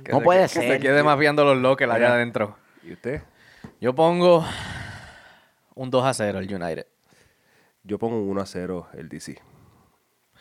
que 0.02 0.12
No 0.12 0.18
se- 0.20 0.24
puede 0.24 0.42
que 0.44 0.48
ser. 0.48 0.72
se 0.72 0.80
quede 0.80 1.02
más 1.02 1.18
viendo 1.18 1.44
los 1.44 1.58
lockers 1.58 1.92
allá 1.92 2.14
adentro. 2.14 2.56
¿Y 2.88 2.92
usted? 2.94 3.20
Yo 3.82 3.94
pongo 3.94 4.44
un 5.74 5.90
2 5.90 6.04
a 6.04 6.14
0 6.14 6.38
el 6.38 6.54
United. 6.54 6.86
Yo 7.82 7.98
pongo 7.98 8.16
un 8.18 8.30
1 8.30 8.40
a 8.40 8.46
0 8.46 8.88
el 8.94 9.08
DC. 9.10 9.38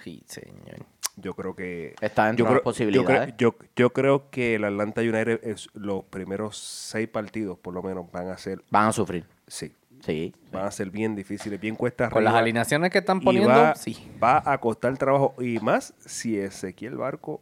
Sí, 0.02 0.24
señor. 0.28 0.86
Yo 1.18 1.34
creo 1.34 1.54
que... 1.56 1.94
Está 2.00 2.28
dentro 2.28 2.46
yo 2.46 2.50
de 2.50 2.54
las 2.56 2.62
creo- 2.62 2.64
posibilidades. 2.64 3.34
Yo 3.38 3.52
creo, 3.52 3.62
yo, 3.66 3.68
yo 3.76 3.90
creo 3.92 4.30
que 4.30 4.56
el 4.56 4.64
Atlanta 4.64 5.02
United 5.02 5.42
es 5.44 5.68
los 5.74 6.06
primeros 6.06 6.58
seis 6.58 7.10
partidos, 7.10 7.58
por 7.58 7.74
lo 7.74 7.82
menos, 7.84 8.10
van 8.14 8.30
a 8.30 8.38
ser... 8.38 8.64
Van 8.70 8.88
a 8.88 8.92
sufrir. 8.94 9.26
Sí. 9.48 9.74
Sí. 10.06 10.34
Van 10.52 10.66
a 10.66 10.72
ser 10.72 10.90
bien 10.92 11.16
difíciles, 11.16 11.60
bien 11.60 11.76
cuesta 11.76 12.10
Con 12.12 12.24
las 12.24 12.36
alineaciones 12.36 12.92
que 12.92 13.00
están 13.00 13.18
Y 13.18 13.26
poniendo, 13.26 13.50
va, 13.50 13.76
sí. 13.76 14.10
va 14.24 14.42
a 14.46 14.58
costar 14.60 14.96
trabajo. 14.98 15.34
Y 15.40 15.60
más 15.60 15.94
si 16.06 16.38
Ezequiel 16.40 16.96
Barco 16.96 17.42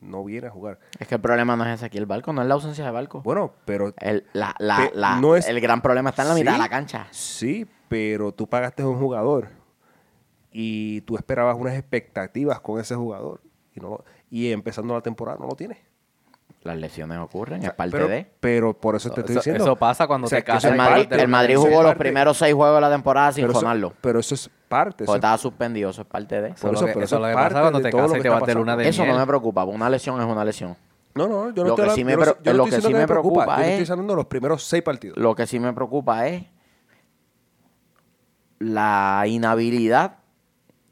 no 0.00 0.24
viene 0.24 0.46
a 0.48 0.50
jugar. 0.50 0.78
Es 0.98 1.08
que 1.08 1.14
el 1.16 1.20
problema 1.20 1.56
no 1.56 1.64
es 1.64 1.74
ese 1.74 1.86
aquí 1.86 1.98
el 1.98 2.06
barco, 2.06 2.32
no 2.32 2.42
es 2.42 2.48
la 2.48 2.54
ausencia 2.54 2.84
de 2.84 2.90
barco. 2.90 3.22
Bueno, 3.22 3.52
pero 3.64 3.94
El, 3.98 4.26
la, 4.32 4.54
la, 4.58 4.76
Pe- 4.76 4.90
la- 4.94 5.20
no 5.20 5.36
es- 5.36 5.48
el 5.48 5.60
gran 5.60 5.80
problema 5.82 6.10
está 6.10 6.22
en 6.22 6.28
la 6.28 6.34
mitad 6.34 6.52
Sí, 6.52 6.56
de 6.58 6.62
la 6.62 6.68
cancha. 6.68 7.06
Sí, 7.10 7.66
pero 7.88 8.32
tú 8.32 8.46
pagaste 8.48 8.82
a 8.82 8.86
un 8.88 8.98
jugador 8.98 9.48
y 10.52 11.00
tú 11.02 11.16
esperabas 11.16 11.56
unas 11.58 11.74
expectativas 11.74 12.60
con 12.60 12.80
ese 12.80 12.94
jugador 12.94 13.40
y 13.74 13.80
no 13.80 13.88
lo- 13.90 14.04
y 14.30 14.50
empezando 14.52 14.94
la 14.94 15.00
temporada 15.02 15.38
no 15.40 15.46
lo 15.46 15.54
tienes. 15.54 15.78
Las 16.62 16.76
lesiones 16.76 17.18
ocurren, 17.18 17.62
es 17.62 17.72
parte 17.72 17.92
pero, 17.92 18.08
de. 18.08 18.28
pero 18.40 18.74
por 18.74 18.96
eso 18.96 19.08
te 19.10 19.20
estoy 19.20 19.34
Eso- 19.34 19.40
diciendo. 19.40 19.62
eso 19.64 19.76
pasa 19.76 20.06
cuando 20.08 20.26
O 20.26 20.28
sea, 20.28 20.38
te 20.40 20.44
casas 20.44 20.64
El 20.72 21.20
el 21.20 21.28
Madrid 21.28 21.56
jugó 21.56 21.82
los 21.82 21.94
primeros 21.94 22.36
seis 22.38 22.54
juegos 22.54 22.76
de 22.76 22.80
la 22.80 22.90
temporada 22.90 23.32
sin 23.32 23.42
pero 23.44 23.52
eso, 23.52 23.60
sonarlo. 23.60 23.92
pero 24.00 24.18
eso 24.18 24.34
es 24.34 24.50
parte. 24.68 25.04
eso 25.04 25.06
Porque 25.12 25.16
es- 25.18 25.24
estaba 25.24 25.38
suspendido, 25.38 25.90
eso 25.90 26.02
es 26.02 26.08
parte 26.08 26.40
de. 26.40 26.48
Eso, 26.50 26.60
Por 26.62 26.70
es 26.70 26.76
eso- 26.76 26.80
lo 26.82 26.86
que, 26.86 26.92
pero 26.94 27.04
eso 27.04 27.16
eso 27.16 27.26
es 27.28 27.34
parte 27.34 27.60
cuando 27.60 27.78
de 27.78 27.84
te 27.84 27.90
casas 27.96 28.12
que 28.12 28.18
y 28.18 28.22
te 28.22 28.28
vas 28.28 28.46
de 28.46 28.54
luna 28.54 28.76
de 28.76 28.88
Eso 28.88 29.06
no 29.06 29.18
me 29.18 29.26
preocupa, 29.26 29.64
porque 29.64 29.76
una 29.76 29.90
lesión 29.90 30.20
es 30.20 30.26
una 30.26 30.44
lesión. 30.44 30.76
No, 31.14 31.26
no, 31.28 31.48
yo 31.50 31.62
no 31.62 31.68
Lo 31.68 31.74
estoy 31.74 31.88
que 31.88 31.94
sí 31.94 32.04
me 32.04 32.12
yo 32.12 32.18
yo 32.18 32.24
lo 32.52 32.64
estoy 32.64 32.80
que 32.82 32.86
sí 32.88 32.92
me 32.94 33.06
preocupa 33.06 33.46
Yo 33.46 33.52
es- 33.62 33.68
estoy 33.68 33.78
diciendo 33.80 34.14
los 34.14 34.26
primeros 34.26 34.62
seis 34.64 34.82
partidos. 34.82 35.16
Lo 35.16 35.34
que 35.34 35.46
sí 35.46 35.58
me 35.58 35.72
preocupa 35.72 36.26
es 36.28 36.44
la 38.58 39.24
inhabilidad 39.26 40.18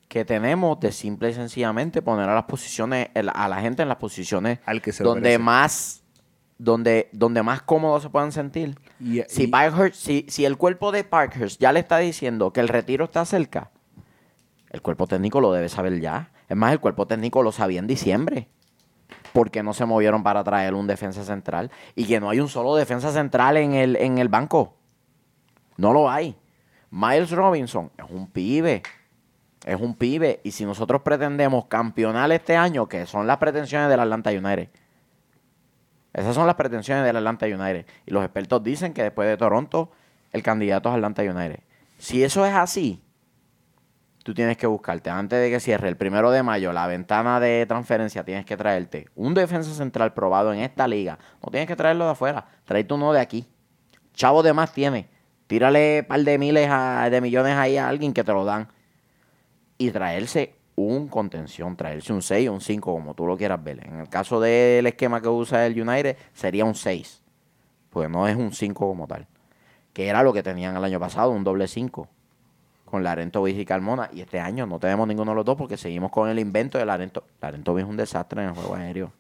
que 0.08 0.24
tenemos 0.24 0.78
de 0.80 0.92
simple 0.92 1.30
y 1.30 1.34
sencillamente 1.34 2.02
poner 2.02 2.28
a 2.28 2.34
las 2.34 2.44
posiciones, 2.44 3.08
a 3.14 3.48
la 3.48 3.60
gente 3.60 3.82
en 3.82 3.88
las 3.88 3.96
posiciones 3.98 4.60
Al 4.64 4.80
que 4.80 4.92
se 4.92 5.02
lo 5.02 5.10
donde 5.10 5.22
merece. 5.30 5.38
más 5.40 6.03
donde, 6.58 7.08
donde 7.12 7.42
más 7.42 7.62
cómodos 7.62 8.02
se 8.02 8.10
puedan 8.10 8.32
sentir. 8.32 8.78
Y- 9.00 9.22
si, 9.28 9.44
y- 9.44 9.46
Parkhurst- 9.50 9.94
si, 9.94 10.26
si 10.28 10.44
el 10.44 10.56
cuerpo 10.56 10.92
de 10.92 11.04
Parkhurst 11.04 11.60
ya 11.60 11.72
le 11.72 11.80
está 11.80 11.98
diciendo 11.98 12.52
que 12.52 12.60
el 12.60 12.68
retiro 12.68 13.04
está 13.06 13.24
cerca, 13.24 13.70
el 14.70 14.82
cuerpo 14.82 15.06
técnico 15.06 15.40
lo 15.40 15.52
debe 15.52 15.68
saber 15.68 16.00
ya. 16.00 16.30
Es 16.48 16.56
más, 16.56 16.72
el 16.72 16.80
cuerpo 16.80 17.06
técnico 17.06 17.42
lo 17.42 17.52
sabía 17.52 17.78
en 17.78 17.86
diciembre. 17.86 18.48
Porque 19.32 19.62
no 19.62 19.74
se 19.74 19.84
movieron 19.84 20.22
para 20.22 20.44
traer 20.44 20.74
un 20.74 20.86
defensa 20.86 21.24
central. 21.24 21.70
Y 21.96 22.04
que 22.06 22.20
no 22.20 22.30
hay 22.30 22.38
un 22.40 22.48
solo 22.48 22.74
defensa 22.76 23.10
central 23.12 23.56
en 23.56 23.74
el, 23.74 23.96
en 23.96 24.18
el 24.18 24.28
banco. 24.28 24.76
No 25.76 25.92
lo 25.92 26.08
hay. 26.10 26.36
Miles 26.90 27.30
Robinson 27.30 27.90
es 27.98 28.04
un 28.10 28.28
pibe. 28.30 28.82
Es 29.64 29.80
un 29.80 29.94
pibe. 29.96 30.40
Y 30.44 30.52
si 30.52 30.64
nosotros 30.64 31.02
pretendemos 31.02 31.66
campeonar 31.66 32.30
este 32.32 32.56
año, 32.56 32.86
que 32.88 33.06
son 33.06 33.26
las 33.26 33.38
pretensiones 33.38 33.88
del 33.88 34.00
Atlanta 34.00 34.30
United. 34.30 34.68
Esas 36.14 36.34
son 36.34 36.46
las 36.46 36.54
pretensiones 36.54 37.04
del 37.04 37.16
Atlanta 37.16 37.44
United. 37.46 37.84
Y 38.06 38.12
los 38.12 38.22
expertos 38.24 38.62
dicen 38.62 38.94
que 38.94 39.02
después 39.02 39.28
de 39.28 39.36
Toronto, 39.36 39.90
el 40.32 40.42
candidato 40.42 40.88
es 40.88 40.94
Atlanta 40.94 41.22
United. 41.22 41.60
Si 41.98 42.22
eso 42.24 42.46
es 42.46 42.54
así, 42.54 43.02
tú 44.22 44.32
tienes 44.32 44.56
que 44.56 44.66
buscarte, 44.66 45.10
antes 45.10 45.38
de 45.40 45.50
que 45.50 45.60
cierre 45.60 45.88
el 45.88 45.96
primero 45.96 46.30
de 46.30 46.42
mayo, 46.42 46.72
la 46.72 46.86
ventana 46.86 47.40
de 47.40 47.66
transferencia, 47.66 48.24
tienes 48.24 48.46
que 48.46 48.56
traerte 48.56 49.08
un 49.16 49.34
defensa 49.34 49.72
central 49.74 50.14
probado 50.14 50.52
en 50.52 50.60
esta 50.60 50.86
liga. 50.88 51.18
No 51.42 51.50
tienes 51.50 51.66
que 51.68 51.76
traerlo 51.76 52.04
de 52.06 52.12
afuera, 52.12 52.46
tráete 52.64 52.94
uno 52.94 53.12
de 53.12 53.20
aquí. 53.20 53.46
Chavo 54.14 54.42
de 54.42 54.52
más 54.52 54.72
tiene. 54.72 55.08
Tírale 55.46 56.00
un 56.02 56.06
par 56.06 56.20
de 56.20 56.38
miles 56.38 56.68
a- 56.70 57.10
de 57.10 57.20
millones 57.20 57.56
ahí 57.56 57.76
a 57.76 57.88
alguien 57.88 58.14
que 58.14 58.24
te 58.24 58.32
lo 58.32 58.44
dan. 58.44 58.68
Y 59.76 59.90
traerse 59.90 60.54
un 60.76 61.08
contención, 61.08 61.76
traerse 61.76 62.12
un 62.12 62.22
6 62.22 62.48
o 62.48 62.52
un 62.54 62.60
5, 62.60 62.92
como 62.92 63.14
tú 63.14 63.26
lo 63.26 63.36
quieras 63.36 63.62
ver. 63.62 63.86
En 63.86 64.00
el 64.00 64.08
caso 64.08 64.40
del 64.40 64.86
esquema 64.86 65.20
que 65.20 65.28
usa 65.28 65.66
el 65.66 65.80
United, 65.80 66.16
sería 66.32 66.64
un 66.64 66.74
6. 66.74 67.22
Pues 67.90 68.10
no 68.10 68.26
es 68.26 68.36
un 68.36 68.52
5 68.52 68.86
como 68.86 69.06
tal. 69.06 69.26
Que 69.92 70.08
era 70.08 70.22
lo 70.22 70.32
que 70.32 70.42
tenían 70.42 70.76
el 70.76 70.84
año 70.84 70.98
pasado, 70.98 71.30
un 71.30 71.44
doble 71.44 71.68
5. 71.68 72.08
con 72.84 73.02
Larento 73.02 73.42
Vigi 73.42 73.60
y 73.60 73.64
Carmona. 73.64 74.08
Y 74.12 74.20
este 74.20 74.40
año 74.40 74.66
no 74.66 74.78
tenemos 74.78 75.06
ninguno 75.08 75.32
de 75.32 75.36
los 75.36 75.44
dos 75.44 75.56
porque 75.56 75.76
seguimos 75.76 76.10
con 76.10 76.28
el 76.28 76.38
invento 76.38 76.78
de 76.78 76.86
Larento. 76.86 77.24
Larento 77.40 77.74
Vigi 77.74 77.84
es 77.84 77.90
un 77.90 77.96
desastre 77.96 78.42
en 78.42 78.48
el 78.48 78.54
juego 78.54 78.74
aéreo. 78.74 79.12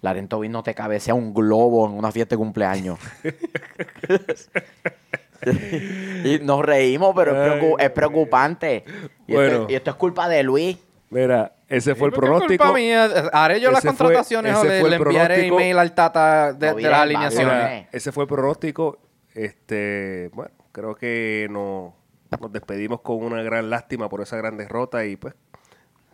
Larento 0.00 0.40
Vigi 0.40 0.52
no 0.52 0.62
te 0.62 0.74
cabecea 0.74 1.14
un 1.14 1.32
globo 1.32 1.86
en 1.86 1.92
una 1.92 2.10
fiesta 2.12 2.34
de 2.34 2.38
cumpleaños. 2.38 2.98
y 6.24 6.38
nos 6.42 6.64
reímos, 6.64 7.12
pero 7.16 7.32
es, 7.32 7.52
preocu- 7.52 7.76
es 7.80 7.90
preocupante. 7.90 8.84
Y, 9.26 9.32
Bueno. 9.34 9.52
esto, 9.62 9.66
y 9.70 9.74
esto 9.74 9.90
es 9.90 9.96
culpa 9.96 10.28
de 10.28 10.42
Luis. 10.42 10.78
Mira, 11.10 11.52
ese 11.68 11.94
fue 11.94 12.08
el 12.08 12.12
¿Por 12.14 12.20
qué 12.22 12.26
es 12.26 12.30
pronóstico. 12.30 12.64
culpa 12.64 12.78
mía? 12.78 13.04
Haré 13.32 13.60
yo 13.60 13.70
las 13.70 13.84
Ese 13.84 13.88
fue- 13.94 13.98
contrataciones 14.06 14.56
o 14.56 14.64
le, 14.64 14.96
enviaré 14.96 15.46
email 15.46 15.78
al 15.78 15.94
Tata 15.94 16.52
de, 16.54 16.68
No, 16.70 16.74
de 16.76 16.82
las 16.82 17.00
alineaciones. 17.00 17.54
Mira, 17.54 17.88
ese 17.92 18.12
fue 18.12 18.24
el 18.24 18.28
pronóstico. 18.28 18.98
Este, 19.34 20.30
bueno, 20.32 20.52
creo 20.72 20.94
que 20.94 21.48
no, 21.50 21.94
nos 22.40 22.52
despedimos 22.52 23.00
con 23.02 23.16
una 23.22 23.42
gran 23.42 23.68
lástima 23.68 24.08
por 24.08 24.22
esa 24.22 24.36
gran 24.38 24.56
derrota 24.56 25.04
y 25.04 25.16
pues 25.16 25.34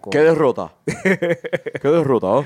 con- 0.01 0.11
¿Qué 0.11 0.19
derrota? 0.21 0.73
¿Qué 1.05 1.89
derrota? 1.89 2.45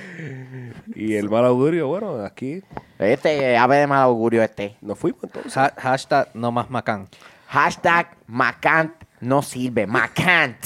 Y 0.95 1.15
el 1.15 1.29
mal 1.31 1.45
augurio, 1.45 1.89
bueno, 1.89 2.25
aquí 2.25 2.63
Este 2.99 3.57
ave 3.57 3.77
de 3.79 3.87
mal 3.87 4.03
augurio 4.03 4.43
este. 4.43 4.77
nos 4.81 4.99
fuimos 4.99 5.25
entonces. 5.25 5.57
Ha- 5.57 5.75
hashtag 5.77 6.29
no 6.35 6.53
más 6.53 6.71
Macán. 6.71 7.09
Hashtag 7.49 8.17
Macant 8.27 8.93
no 9.21 9.43
sirve. 9.43 9.87
Macant 9.87 10.57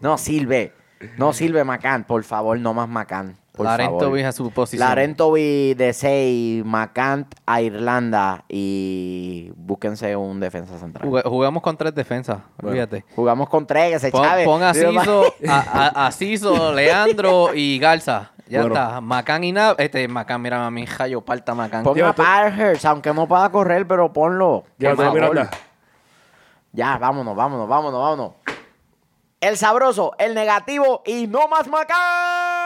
no 0.00 0.16
sirve. 0.18 0.72
No 1.16 1.32
sirve 1.32 1.64
Macant. 1.64 2.06
Por 2.06 2.22
favor, 2.24 2.58
no 2.58 2.74
más 2.74 2.88
Macant. 2.88 3.36
Por 3.52 3.66
Larento 3.66 3.98
favor. 4.00 4.18
A 4.20 4.32
su 4.32 4.50
posición. 4.52 4.88
Larento 4.88 5.32
vi 5.32 5.74
de 5.74 5.92
6, 5.92 6.64
Macant 6.64 7.34
a 7.46 7.60
Irlanda 7.60 8.44
y 8.48 9.50
búsquense 9.56 10.14
un 10.16 10.40
defensa 10.40 10.78
central. 10.78 11.22
Jugamos 11.24 11.62
con 11.62 11.76
tres 11.76 11.94
defensas, 11.94 12.38
olvídate. 12.62 13.04
Jugamos 13.16 13.48
con 13.48 13.66
tres, 13.66 13.92
que 13.92 13.98
se 13.98 14.10
Pon, 14.12 14.22
chave. 14.22 14.44
pon 14.44 14.62
a 14.62 14.72
Digo, 14.72 14.92
Ciso, 14.92 15.34
a, 15.48 15.58
a- 15.58 16.06
a 16.06 16.12
Ciso, 16.12 16.72
Leandro 16.72 17.54
y 17.54 17.78
Garza. 17.78 18.30
Ya 18.50 18.62
Bueno. 18.62 18.74
está. 18.74 19.00
Macán 19.00 19.44
y 19.44 19.52
nada. 19.52 19.76
Este, 19.78 20.06
Macán, 20.08 20.42
mira 20.42 20.66
a 20.66 20.70
mi 20.70 20.82
hija, 20.82 21.06
yo 21.06 21.20
parta 21.20 21.54
Macán. 21.54 21.84
Pon 21.84 22.00
a. 22.02 22.12
Parhurst, 22.12 22.84
aunque 22.84 23.14
no 23.14 23.28
pueda 23.28 23.48
correr, 23.50 23.86
pero 23.86 24.12
ponlo. 24.12 24.64
Ya. 24.76 24.94
Ya, 26.72 26.98
vámonos, 26.98 27.36
vámonos, 27.36 27.68
vámonos, 27.68 28.00
vámonos. 28.00 28.32
El 29.40 29.56
sabroso, 29.56 30.14
el 30.18 30.34
negativo 30.34 31.02
y 31.06 31.26
no 31.28 31.48
más 31.48 31.68
Macán. 31.68 32.59